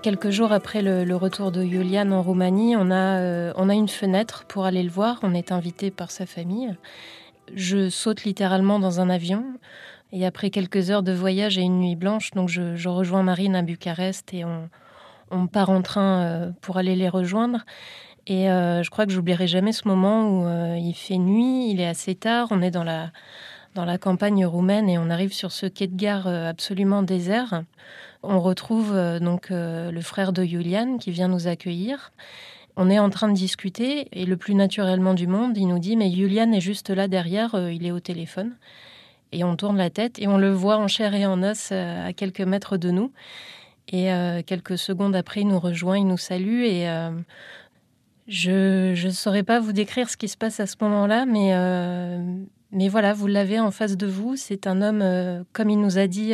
Quelques 0.07 0.31
jours 0.31 0.53
après 0.53 0.83
le, 0.83 1.17
retour 1.17 1.51
de 1.51 1.65
Julian 1.65 2.13
en 2.13 2.23
Roumanie, 2.23 2.77
on 2.77 2.93
a, 2.93 3.19
euh, 3.19 3.53
on 3.57 3.69
a 3.69 3.75
une 3.75 3.89
fenêtre 3.89 4.45
pour 4.47 4.65
aller 4.65 4.85
le 4.85 4.89
voir. 4.89 5.19
On 5.25 5.35
est 5.35 5.51
invité 5.51 5.91
par 5.91 6.13
sa 6.13 6.27
famille. 6.27 6.77
je 7.53 7.91
saute 7.91 8.23
littéralement 8.23 8.79
dans 8.79 9.01
un 9.01 9.11
avion. 9.11 9.45
Et 10.13 10.25
après 10.25 10.51
quelques 10.51 10.93
heures 10.93 11.03
de 11.03 11.11
voyage 11.11 11.59
et 11.59 11.63
une 11.63 11.81
nuit 11.81 11.97
blanche, 11.97 12.31
donc 12.37 12.49
je, 12.49 12.89
rejoins 12.89 13.25
Marine 13.25 13.57
à 13.57 13.63
Bucarest 13.63 14.33
et 14.33 14.45
on, 14.45 14.71
part 15.47 15.71
en 15.71 15.83
train 15.83 16.23
euh, 16.23 16.51
pour 16.61 16.77
aller 16.77 16.97
les 16.97 17.09
rejoindre. 17.09 17.65
Et 18.27 18.51
euh, 18.51 18.83
je 18.83 18.91
crois 18.91 19.07
que 19.07 19.13
j'oublierai 19.13 19.47
jamais 19.47 19.73
ce 19.73 19.87
moment 19.87 20.29
où 20.29 20.47
euh, 20.47 20.77
il 20.79 20.95
fait 20.95 21.19
nuit, 21.19 21.71
il 21.71 21.81
est 21.81 21.87
assez 21.87 22.15
tard, 22.15 22.49
on 22.51 22.61
est 22.61 22.73
dans 22.73 22.83
la, 22.83 23.11
dans 23.75 23.85
la 23.85 23.99
campagne 23.99 24.45
roumaine 24.45 24.89
et 24.89 24.99
on 24.99 25.11
arrive 25.11 25.33
sur 25.33 25.53
ce 25.53 25.67
quai 25.67 25.87
de 25.87 25.97
gare 25.97 26.27
absolument 26.27 27.03
désert. 27.03 27.63
On 28.25 28.41
retrouve 28.41 28.93
donc 29.21 29.51
le 29.51 30.01
frère 30.01 30.33
de 30.33 30.43
Julian 30.43 30.99
qui 30.99 31.13
vient 31.13 31.29
nous 31.29 31.47
accueillir. 31.47 32.11
On 32.77 32.91
est 32.91 32.99
en 32.99 33.11
train 33.11 33.29
de 33.29 33.35
discuter 33.35 34.09
et 34.11 34.27
le 34.27 34.37
plus 34.37 34.57
naturellement 34.57 35.15
du 35.15 35.29
monde, 35.29 35.57
il 35.57 35.69
nous 35.69 35.79
dit 35.79 35.97
mais 35.97 36.11
Julian 36.11 36.51
est 36.51 36.61
juste 36.61 36.91
là 36.91 37.07
derrière, 37.07 37.55
il 37.71 37.87
est 37.87 37.93
au 37.93 38.01
téléphone. 38.01 38.57
Et 39.31 39.45
on 39.45 39.55
tourne 39.55 39.77
la 39.77 39.91
tête 39.91 40.19
et 40.19 40.27
on 40.27 40.39
le 40.39 40.51
voit 40.51 40.79
en 40.79 40.89
chair 40.89 41.15
et 41.15 41.27
en 41.27 41.45
os 41.45 41.71
à 41.71 42.13
quelques 42.13 42.41
mètres 42.41 42.77
de 42.77 42.91
nous. 42.91 43.13
Et 43.89 44.13
euh, 44.13 44.43
quelques 44.45 44.79
secondes 44.79 45.15
après, 45.15 45.43
il 45.43 45.49
nous 45.49 45.61
rejoint, 45.61 45.99
il 45.99 46.07
nous 46.07 46.17
salue. 46.17 46.63
Et 46.63 46.89
euh, 46.89 47.11
je 48.27 49.07
ne 49.07 49.11
saurais 49.11 49.43
pas 49.43 49.61
vous 49.61 49.73
décrire 49.73 50.09
ce 50.09 50.17
qui 50.17 50.29
se 50.29 50.37
passe 50.37 50.61
à 50.61 50.67
ce 50.67 50.77
moment-là, 50.81 51.27
mais, 51.27 51.55
mais 52.73 52.89
voilà, 52.89 53.13
vous 53.13 53.29
l'avez 53.29 53.61
en 53.61 53.71
face 53.71 53.97
de 53.97 54.07
vous. 54.07 54.35
C'est 54.37 54.67
un 54.67 54.83
homme, 54.83 55.45
comme 55.53 55.71
il 55.71 55.81
nous 55.81 55.99
a 55.99 56.09
dit 56.09 56.33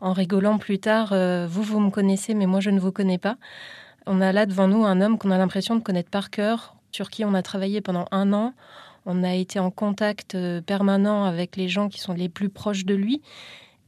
en 0.00 0.12
rigolant 0.12 0.58
plus 0.58 0.80
tard, 0.80 1.14
vous, 1.46 1.62
vous 1.62 1.78
me 1.78 1.90
connaissez, 1.90 2.34
mais 2.34 2.46
moi, 2.46 2.58
je 2.58 2.70
ne 2.70 2.80
vous 2.80 2.90
connais 2.90 3.18
pas. 3.18 3.36
On 4.06 4.20
a 4.20 4.32
là 4.32 4.44
devant 4.46 4.68
nous 4.68 4.84
un 4.84 5.00
homme 5.00 5.18
qu'on 5.18 5.30
a 5.30 5.38
l'impression 5.38 5.76
de 5.76 5.80
connaître 5.80 6.10
par 6.10 6.30
cœur, 6.30 6.76
sur 6.92 7.10
qui 7.10 7.24
on 7.24 7.34
a 7.34 7.42
travaillé 7.42 7.80
pendant 7.80 8.06
un 8.10 8.32
an. 8.32 8.54
On 9.06 9.22
a 9.22 9.34
été 9.34 9.58
en 9.58 9.70
contact 9.70 10.34
euh, 10.34 10.60
permanent 10.60 11.24
avec 11.24 11.56
les 11.56 11.68
gens 11.68 11.88
qui 11.88 12.00
sont 12.00 12.14
les 12.14 12.28
plus 12.28 12.48
proches 12.48 12.84
de 12.84 12.94
lui. 12.94 13.20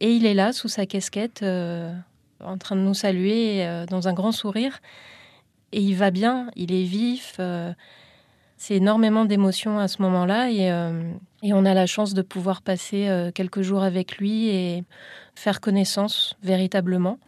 Et 0.01 0.13
il 0.13 0.27
est 0.27 0.35
là, 0.35 0.53
sous 0.53 0.69
sa 0.69 0.85
casquette, 0.85 1.43
euh, 1.43 1.95
en 2.41 2.59
train 2.59 2.77
de 2.77 2.81
nous 2.81 2.95
saluer 2.95 3.67
euh, 3.67 3.87
dans 3.87 4.09
un 4.09 4.13
grand 4.13 4.33
sourire. 4.33 4.81
Et 5.73 5.81
il 5.81 5.95
va 5.95 6.11
bien, 6.11 6.51
il 6.57 6.73
est 6.73 6.85
vif. 6.85 7.41
c'est 8.57 8.77
énormément 8.77 9.25
d'émotions 9.25 9.79
à 9.79 9.89
ce 9.89 10.01
moment-là. 10.03 10.51
Et, 10.51 10.69
et, 11.43 11.53
on 11.53 11.65
a 11.65 11.75
la 11.75 11.87
chance 11.87 12.15
de 12.15 12.23
pouvoir 12.23 12.63
passer 12.63 13.31
quelques 13.35 13.63
jours 13.63 13.83
avec 13.83 14.17
lui 14.19 14.49
et 14.49 14.85
faire 15.35 15.61
connaissance 15.61 16.37
véritablement. 16.43 17.19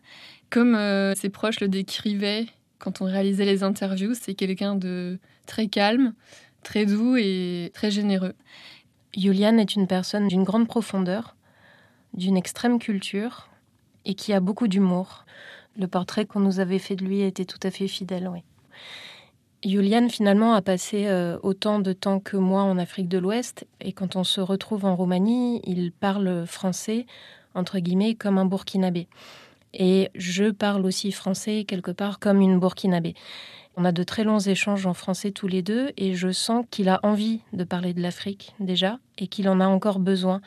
Comme 0.51 0.79
ses 1.17 1.29
proches 1.31 1.59
le 1.61 1.69
décrivaient 1.69 2.47
quand 2.79 3.01
on 3.01 3.07
réalisait 3.07 3.45
les 3.45 3.63
interviews, 3.65 4.15
c'est 4.15 4.35
quelqu'un 4.35 4.77
de 4.77 5.19
très 5.47 5.67
calme, 5.67 6.15
très 6.63 6.87
doux 6.87 7.17
et 7.17 7.71
très 7.75 7.91
généreux. 7.91 8.35
Julian 9.17 9.59
est 9.59 9.75
une 9.75 9.87
personne 9.87 10.29
d'une 10.29 10.45
grande 10.45 10.69
profondeur, 10.69 11.37
d'une 12.15 12.37
extrême 12.37 12.79
culture 12.79 13.49
et 14.05 14.15
qui 14.15 14.33
a 14.33 14.41
beaucoup 14.41 14.69
d'humour. 14.69 15.25
Le 15.77 15.87
portrait 15.87 16.27
qu'on 16.27 16.41
nous 16.41 16.61
avait 16.61 16.79
fait 16.79 16.97
de 16.97 17.05
lui 17.05 17.23
était 17.23 17.45
tout 17.45 17.61
à 17.63 17.71
fait 17.71 17.89
fidèle, 17.89 18.29
oui. 18.33 18.43
Julian 19.65 20.09
finalement 20.09 20.55
a 20.55 20.63
passé 20.63 21.07
euh, 21.09 21.37
autant 21.43 21.81
de 21.81 21.93
temps 21.93 22.21
que 22.21 22.37
moi 22.37 22.63
en 22.63 22.79
Afrique 22.79 23.09
de 23.09 23.19
l'Ouest 23.19 23.67
et 23.81 23.93
quand 23.93 24.15
on 24.15 24.23
se 24.23 24.41
retrouve 24.41 24.85
en 24.85 24.95
Roumanie, 24.95 25.61
il 25.65 25.91
parle 25.91 26.47
français 26.47 27.07
entre 27.55 27.81
guillemets 27.81 28.15
comme 28.15 28.39
un 28.39 28.45
burkinabé. 28.45 29.09
Et 29.75 30.11
je 30.15 30.51
parle 30.51 30.87
aussi 30.87 31.11
français 31.11 31.65
quelque 31.65 31.91
part 31.91 32.21
comme 32.21 32.41
une 32.41 32.61
burkinabé. 32.61 33.15
On 33.77 33.85
a 33.85 33.93
de 33.93 34.03
très 34.03 34.25
longs 34.25 34.39
échanges 34.39 34.87
en 34.87 34.95
français 34.95 35.31
tous 35.31 35.47
les 35.47 35.63
deux 35.63 35.91
et 35.97 36.15
je 36.15 36.31
sens 36.31 36.65
qu'il 36.71 36.89
a 36.89 37.01
envie 37.03 37.41
de 37.53 37.65
parler 37.65 37.95
de 37.95 38.01
l'Afrique 38.01 38.55
déjà 38.61 38.99
et 39.19 39.27
qu'il 39.27 39.49
en 39.49 39.61
a 39.61 39.67
encore 39.67 39.99
besoin, 39.99 40.41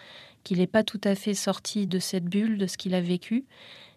qu'il 0.44 0.60
n'est 0.60 0.68
pas 0.68 0.84
tout 0.84 1.02
à 1.04 1.16
fait 1.16 1.34
sorti 1.34 1.88
de 1.88 2.00
cette 2.00 2.26
bulle, 2.26 2.58
de 2.58 2.68
ce 2.68 2.78
qu'il 2.78 2.94
a 2.94 3.02
vécu. 3.02 3.46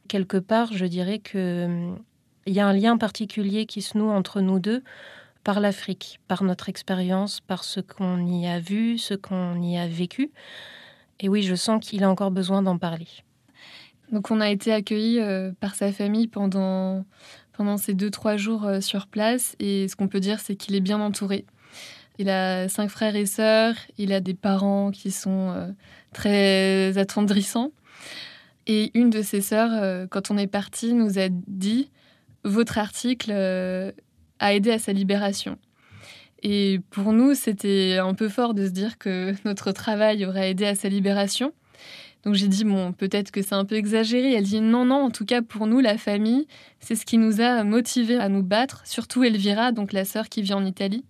Quelque 0.09 0.37
part, 0.37 0.73
je 0.73 0.87
dirais 0.87 1.19
qu'il 1.19 1.41
hum, 1.41 1.99
y 2.47 2.61
a 2.61 2.67
un 2.67 2.73
lien 2.73 2.97
particulier 2.99 3.67
qui 3.67 3.83
se 3.83 3.97
noue 3.97 4.11
entre 4.11 4.41
nous 4.41 4.59
deux 4.59 4.83
par 5.43 5.61
l'Afrique, 5.61 6.21
par 6.27 6.43
notre 6.43 6.69
expérience, 6.69 7.41
par 7.41 7.65
ce 7.65 7.81
qu'on 7.81 8.27
y 8.27 8.47
a 8.47 8.59
vu, 8.59 8.99
ce 8.99 9.15
qu'on 9.15 9.61
y 9.61 9.77
a 9.77 9.87
vécu. 9.87 10.31
Et 11.21 11.29
oui, 11.29 11.43
je 11.43 11.55
sens 11.55 11.85
qu'il 11.85 12.03
a 12.03 12.11
encore 12.11 12.31
besoin 12.31 12.63
d'en 12.63 12.79
parler. 12.79 13.09
Donc 14.11 14.31
on 14.31 14.41
a 14.41 14.51
été 14.51 14.73
accueillis 14.73 15.21
euh, 15.21 15.53
par 15.61 15.75
sa 15.75 15.93
famille 15.93 16.29
pendant 16.29 17.05
pendant 17.57 17.77
ces 17.77 17.95
deux, 17.95 18.11
trois 18.11 18.37
jours 18.37 18.65
euh, 18.65 18.81
sur 18.81 19.07
place. 19.07 19.57
Et 19.61 19.89
ce 19.89 19.97
qu'on 19.97 20.09
peut 20.09 20.21
dire, 20.21 20.41
c'est 20.41 20.57
qu'il 20.57 20.75
est 20.75 20.81
bien 20.81 21.01
entouré. 21.01 21.45
Il 22.19 22.29
a 22.29 22.69
cinq 22.69 22.89
frères 22.89 23.17
et 23.17 23.27
sœurs, 23.27 23.75
il 23.99 24.13
a 24.13 24.21
des 24.21 24.35
parents 24.35 24.91
qui 24.91 25.11
sont 25.11 25.51
euh, 25.51 25.69
très 26.13 26.97
attendrissants. 26.97 27.73
Et 28.67 28.97
une 28.99 29.11
de 29.11 29.21
ses 29.21 29.41
sœurs, 29.41 29.71
euh, 29.73 30.07
quand 30.09 30.31
on 30.31 30.39
est 30.39 30.47
parti, 30.47 30.95
nous 30.95 31.19
a 31.19 31.29
dit 31.31 31.91
Votre 32.45 32.79
article 32.79 33.33
a 34.39 34.55
aidé 34.55 34.71
à 34.71 34.79
sa 34.79 34.93
libération. 34.93 35.59
Et 36.43 36.81
pour 36.91 37.13
nous, 37.13 37.35
c'était 37.35 37.99
un 37.99 38.13
peu 38.13 38.29
fort 38.29 38.53
de 38.53 38.67
se 38.67 38.71
dire 38.71 38.99
que 38.99 39.33
notre 39.47 39.73
travail 39.73 40.27
aurait 40.27 40.51
aidé 40.51 40.67
à 40.67 40.75
sa 40.75 40.91
libération. 40.91 41.55
Donc 42.25 42.35
j'ai 42.35 42.49
dit, 42.49 42.65
bon, 42.65 42.93
peut-être 42.93 43.31
que 43.31 43.43
c'est 43.43 43.55
un 43.55 43.65
peu 43.65 43.77
exagéré. 43.77 44.35
Elle 44.35 44.45
dit, 44.45 44.61
non, 44.61 44.85
non, 44.85 45.05
en 45.05 45.11
tout 45.11 45.25
cas, 45.25 45.41
pour 45.43 45.67
nous, 45.67 45.81
la 45.81 45.97
famille, 45.97 46.47
c'est 46.81 46.97
ce 46.97 47.07
qui 47.07 47.17
nous 47.17 47.41
a 47.41 47.65
motivés 47.65 48.19
à 48.19 48.29
nous 48.29 48.43
battre, 48.43 48.83
surtout 48.85 49.25
Elvira, 49.25 49.73
donc 49.73 49.93
la 49.93 50.05
sœur 50.05 50.29
qui 50.29 50.43
vit 50.43 50.53
en 50.53 50.65
Italie. 50.65 51.05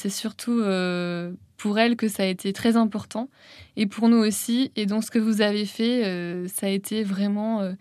C'est 0.00 0.08
surtout 0.08 0.62
euh, 0.62 1.30
pour 1.58 1.78
elle 1.78 1.94
que 1.94 2.08
ça 2.08 2.22
a 2.22 2.26
été 2.26 2.54
très 2.54 2.78
important, 2.78 3.28
et 3.76 3.86
pour 3.86 4.08
nous 4.08 4.16
aussi. 4.16 4.72
Et 4.74 4.86
donc 4.86 5.04
ce 5.04 5.10
que 5.10 5.18
vous 5.18 5.42
avez 5.42 5.66
fait, 5.66 6.06
euh, 6.06 6.48
ça 6.48 6.68
a 6.68 6.70
été 6.70 7.04
vraiment 7.04 7.60
euh, 7.60 7.72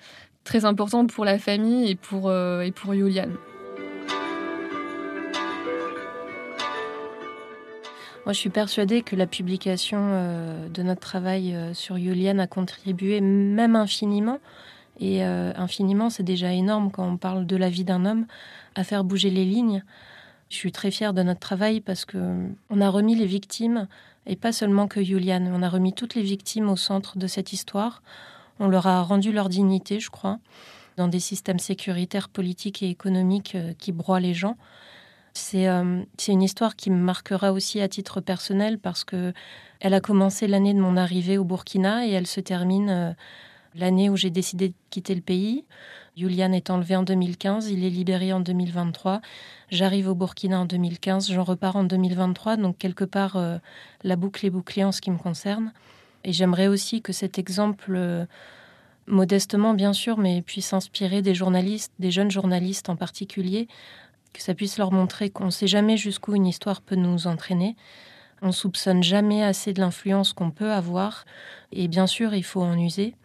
très 0.44 0.66
important 0.66 1.08
pour 1.08 1.24
la 1.24 1.40
famille 1.40 1.90
et 1.90 1.96
pour, 1.96 2.30
et 2.30 2.74
pour 2.74 2.94
Juliane. 2.94 3.38
Moi, 8.26 8.34
je 8.34 8.40
suis 8.40 8.50
persuadée 8.50 9.02
que 9.02 9.16
la 9.16 9.26
publication 9.26 10.68
de 10.70 10.84
notre 10.84 11.00
travail 11.00 11.56
sur 11.72 11.98
Julian 11.98 12.38
a 12.40 12.48
contribué 12.48 13.22
même 13.22 13.78
infiniment. 13.78 14.40
Et 15.00 15.24
infiniment, 15.24 16.10
c'est 16.10 16.24
déjà 16.24 16.52
énorme 16.52 16.92
quand 16.92 17.08
on 17.08 17.16
parle 17.16 17.46
de 17.46 17.56
la 17.56 17.70
vie 17.70 17.86
d'un 17.86 18.06
homme, 18.06 18.26
à 18.76 18.84
faire 18.84 19.06
bouger 19.06 19.30
les 19.30 19.46
lignes. 19.46 19.84
Je 20.50 20.56
suis 20.56 20.72
très 20.72 20.92
fière 20.92 21.14
de 21.14 21.24
notre 21.24 21.40
travail 21.40 21.80
parce 21.80 22.06
que 22.06 22.18
on 22.70 22.82
a 22.82 22.90
remis 22.90 23.16
les 23.16 23.26
victimes, 23.26 23.88
et 24.26 24.36
pas 24.36 24.52
seulement 24.52 24.88
que 24.88 25.04
Julian, 25.04 25.46
on 25.54 25.64
a 25.64 25.70
remis 25.70 25.94
toutes 25.94 26.16
les 26.16 26.22
victimes 26.22 26.70
au 26.70 26.76
centre 26.76 27.18
de 27.18 27.28
cette 27.28 27.54
histoire. 27.54 28.02
On 28.60 28.68
leur 28.68 28.88
a 28.88 29.02
rendu 29.02 29.32
leur 29.32 29.50
dignité, 29.50 30.00
je 30.00 30.10
crois, 30.10 30.40
dans 30.98 31.08
des 31.08 31.20
systèmes 31.20 31.60
sécuritaires, 31.60 32.30
politiques 32.30 32.84
et 32.84 32.90
économiques 32.90 33.56
qui 33.78 33.92
broient 33.92 34.20
les 34.20 34.34
gens. 34.34 34.58
Euh, 35.54 36.04
c'est 36.18 36.32
une 36.32 36.42
histoire 36.42 36.76
qui 36.76 36.90
me 36.90 36.98
marquera 36.98 37.52
aussi 37.52 37.82
à 37.82 37.88
titre 37.88 38.22
personnel 38.22 38.80
parce 38.80 39.04
que 39.04 39.34
elle 39.80 39.94
a 39.94 40.02
commencé 40.02 40.48
l'année 40.48 40.74
de 40.74 40.80
mon 40.80 40.98
arrivée 40.98 41.38
au 41.38 41.44
Burkina 41.44 42.06
et 42.06 42.12
elle 42.12 42.28
se 42.28 42.40
termine 42.40 42.90
euh, 42.90 43.12
l'année 43.76 44.10
où 44.10 44.18
j'ai 44.18 44.30
décidé 44.30 44.70
de 44.70 44.74
quitter 44.90 45.16
le 45.16 45.22
pays. 45.22 45.66
Julian 46.16 46.52
est 46.52 46.70
enlevé 46.70 46.96
en 46.96 47.04
2015, 47.04 47.70
il 47.70 47.84
est 47.86 47.90
libéré 47.90 48.34
en 48.34 48.40
2023. 48.40 49.22
J'arrive 49.70 50.10
au 50.10 50.16
Burkina 50.16 50.60
en 50.60 50.66
2015, 50.66 51.32
j'en 51.32 51.44
repars 51.44 51.76
en 51.76 51.84
2023, 51.84 52.58
donc 52.58 52.78
quelque 52.78 53.06
part 53.06 53.36
euh, 53.36 53.58
la 54.04 54.16
boucle 54.16 54.46
est 54.46 54.50
bouclée 54.50 54.84
en 54.84 54.92
ce 54.92 55.02
qui 55.02 55.12
me 55.12 55.18
concerne. 55.18 55.74
Et 56.24 56.34
j'aimerais 56.34 56.68
aussi 56.68 57.02
que 57.02 57.14
cet 57.14 57.40
exemple, 57.40 58.28
modestement 59.10 59.74
bien 59.74 59.94
sûr, 59.94 60.18
mais 60.18 60.42
puisse 60.42 60.74
inspirer 60.74 61.22
des 61.22 61.36
journalistes, 61.36 61.92
des 62.00 62.12
jeunes 62.12 62.32
journalistes 62.32 62.90
en 62.90 62.96
particulier, 62.96 63.68
que 64.34 64.42
ça 64.42 64.54
puisse 64.54 64.78
leur 64.78 64.92
montrer 64.92 65.30
qu'on 65.30 65.46
ne 65.46 65.50
sait 65.50 65.68
jamais 65.68 65.98
jusqu'où 65.98 66.36
une 66.36 66.48
histoire 66.48 66.82
peut 66.82 66.96
nous 66.96 67.28
entraîner. 67.28 67.76
On 68.42 68.52
soupçonne 68.52 69.04
jamais 69.04 69.44
assez 69.44 69.74
de 69.74 69.82
l'influence 69.82 70.34
qu'on 70.34 70.52
peut 70.52 70.72
avoir. 70.72 71.26
Et 71.72 71.88
bien 71.88 72.08
sûr, 72.08 72.34
il 72.34 72.44
faut 72.44 72.62
en 72.62 72.78
user. 72.78 73.16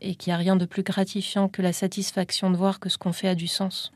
Et 0.00 0.14
qu'il 0.14 0.30
n'y 0.30 0.34
a 0.34 0.38
rien 0.38 0.56
de 0.56 0.64
plus 0.64 0.82
gratifiant 0.82 1.48
que 1.48 1.62
la 1.62 1.72
satisfaction 1.72 2.50
de 2.50 2.56
voir 2.56 2.80
que 2.80 2.88
ce 2.88 2.98
qu'on 2.98 3.12
fait 3.12 3.28
a 3.28 3.34
du 3.34 3.48
sens. 3.48 3.92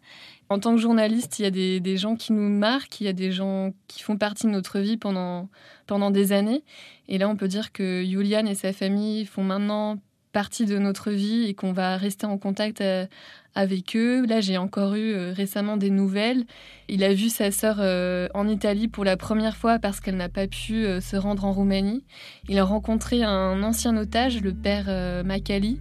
En 0.49 0.59
tant 0.59 0.75
que 0.75 0.81
journaliste, 0.81 1.39
il 1.39 1.43
y 1.43 1.47
a 1.47 1.51
des, 1.51 1.97
gens 1.97 2.17
qui 2.17 2.33
nous 2.33 2.49
marquent, 2.49 3.01
il 3.01 3.05
y 3.05 3.09
a 3.09 3.15
des 3.15 3.33
gens 3.33 3.73
qui 3.89 4.03
font 4.03 4.19
partie 4.19 4.47
de 4.47 4.51
notre 4.51 4.81
vie 4.81 4.99
pendant, 4.99 5.49
pendant 5.87 6.11
des 6.11 6.33
années. 6.33 6.63
Et 7.09 7.17
là, 7.17 7.29
on 7.29 7.37
peut 7.37 7.49
dire 7.49 7.73
que 7.73 8.05
Julian 8.05 8.45
et 8.47 8.55
sa 8.55 8.73
famille 8.73 9.25
font 9.25 9.45
maintenant 9.45 9.99
partie 10.33 10.67
de 10.67 10.79
notre 10.79 11.11
vie 11.11 11.45
et 11.45 11.55
qu'on 11.55 11.73
va 11.73 11.97
rester 11.97 12.27
en 12.27 12.39
contact 12.39 12.81
euh, 12.81 13.07
avec 13.55 13.95
eux. 13.97 14.27
Là, 14.27 14.41
j'ai 14.41 14.57
encore 14.57 14.95
eu 14.95 15.13
euh, 15.13 15.33
récemment 15.33 15.77
des 15.77 15.91
nouvelles. 15.91 16.45
Il 16.89 17.05
a 17.05 17.13
vu 17.13 17.29
sa 17.29 17.51
sœur 17.51 17.77
euh, 17.79 18.29
en 18.35 18.49
Italie 18.49 18.89
pour 18.89 19.05
la 19.05 19.17
première 19.17 19.57
fois 19.57 19.79
parce 19.79 20.01
qu'elle 20.01 20.17
n'a 20.17 20.29
pas 20.29 20.47
pu 20.47 20.85
se 21.01 21.17
rendre 21.17 21.45
en 21.45 21.53
Roumanie. 21.53 22.03
Il 22.49 22.59
a 22.59 22.65
rencontré 22.65 23.23
un 23.23 23.63
ancien 23.63 23.97
otage, 23.97 24.43
le 24.43 24.53
père 24.53 24.87
Makali, 25.25 25.81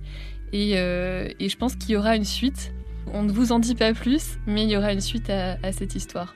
et, 0.54 0.74
je 0.76 1.56
pense 1.58 1.76
qu'il 1.76 1.92
y 1.92 1.96
aura 1.96 2.16
une 2.16 2.26
suite. 2.26 2.74
On 3.14 3.24
ne 3.24 3.32
vous 3.32 3.52
en 3.52 3.60
dit 3.60 3.76
pas 3.76 3.94
plus, 3.94 4.38
mais 4.46 4.64
il 4.64 4.70
y 4.70 4.78
aura 4.78 4.94
une 4.94 5.02
suite 5.02 5.30
à 5.30 5.72
cette 5.72 5.96
histoire. 5.96 6.36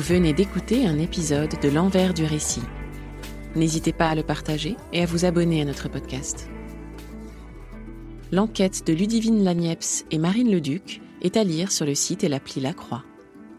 Venez 0.00 0.32
d'écouter 0.32 0.86
un 0.86 0.98
épisode 0.98 1.60
de 1.60 1.68
L'envers 1.68 2.14
du 2.14 2.24
récit. 2.24 2.62
N'hésitez 3.54 3.92
pas 3.92 4.08
à 4.08 4.14
le 4.14 4.22
partager 4.22 4.76
et 4.92 5.02
à 5.02 5.06
vous 5.06 5.24
abonner 5.24 5.62
à 5.62 5.64
notre 5.64 5.88
podcast. 5.88 6.48
L'enquête 8.32 8.86
de 8.86 8.92
Ludivine 8.92 9.44
Lagneps 9.44 10.04
et 10.10 10.18
Marine 10.18 10.50
Leduc 10.50 11.00
est 11.22 11.36
à 11.36 11.44
lire 11.44 11.70
sur 11.70 11.86
le 11.86 11.94
site 11.94 12.24
et 12.24 12.28
l'appli 12.28 12.60
La 12.60 12.72
Croix. 12.72 13.04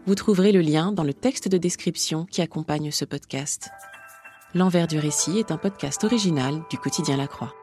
Vous 0.06 0.14
trouverez 0.14 0.52
le 0.52 0.60
lien 0.60 0.92
dans 0.92 1.04
le 1.04 1.14
texte 1.14 1.48
de 1.48 1.58
description 1.58 2.26
qui 2.26 2.42
accompagne 2.42 2.90
ce 2.90 3.04
podcast. 3.04 3.70
L'envers 4.54 4.86
du 4.86 4.98
récit 4.98 5.38
est 5.38 5.50
un 5.50 5.56
podcast 5.56 6.04
original 6.04 6.62
du 6.70 6.78
quotidien 6.78 7.16
La 7.16 7.26
Croix. 7.26 7.54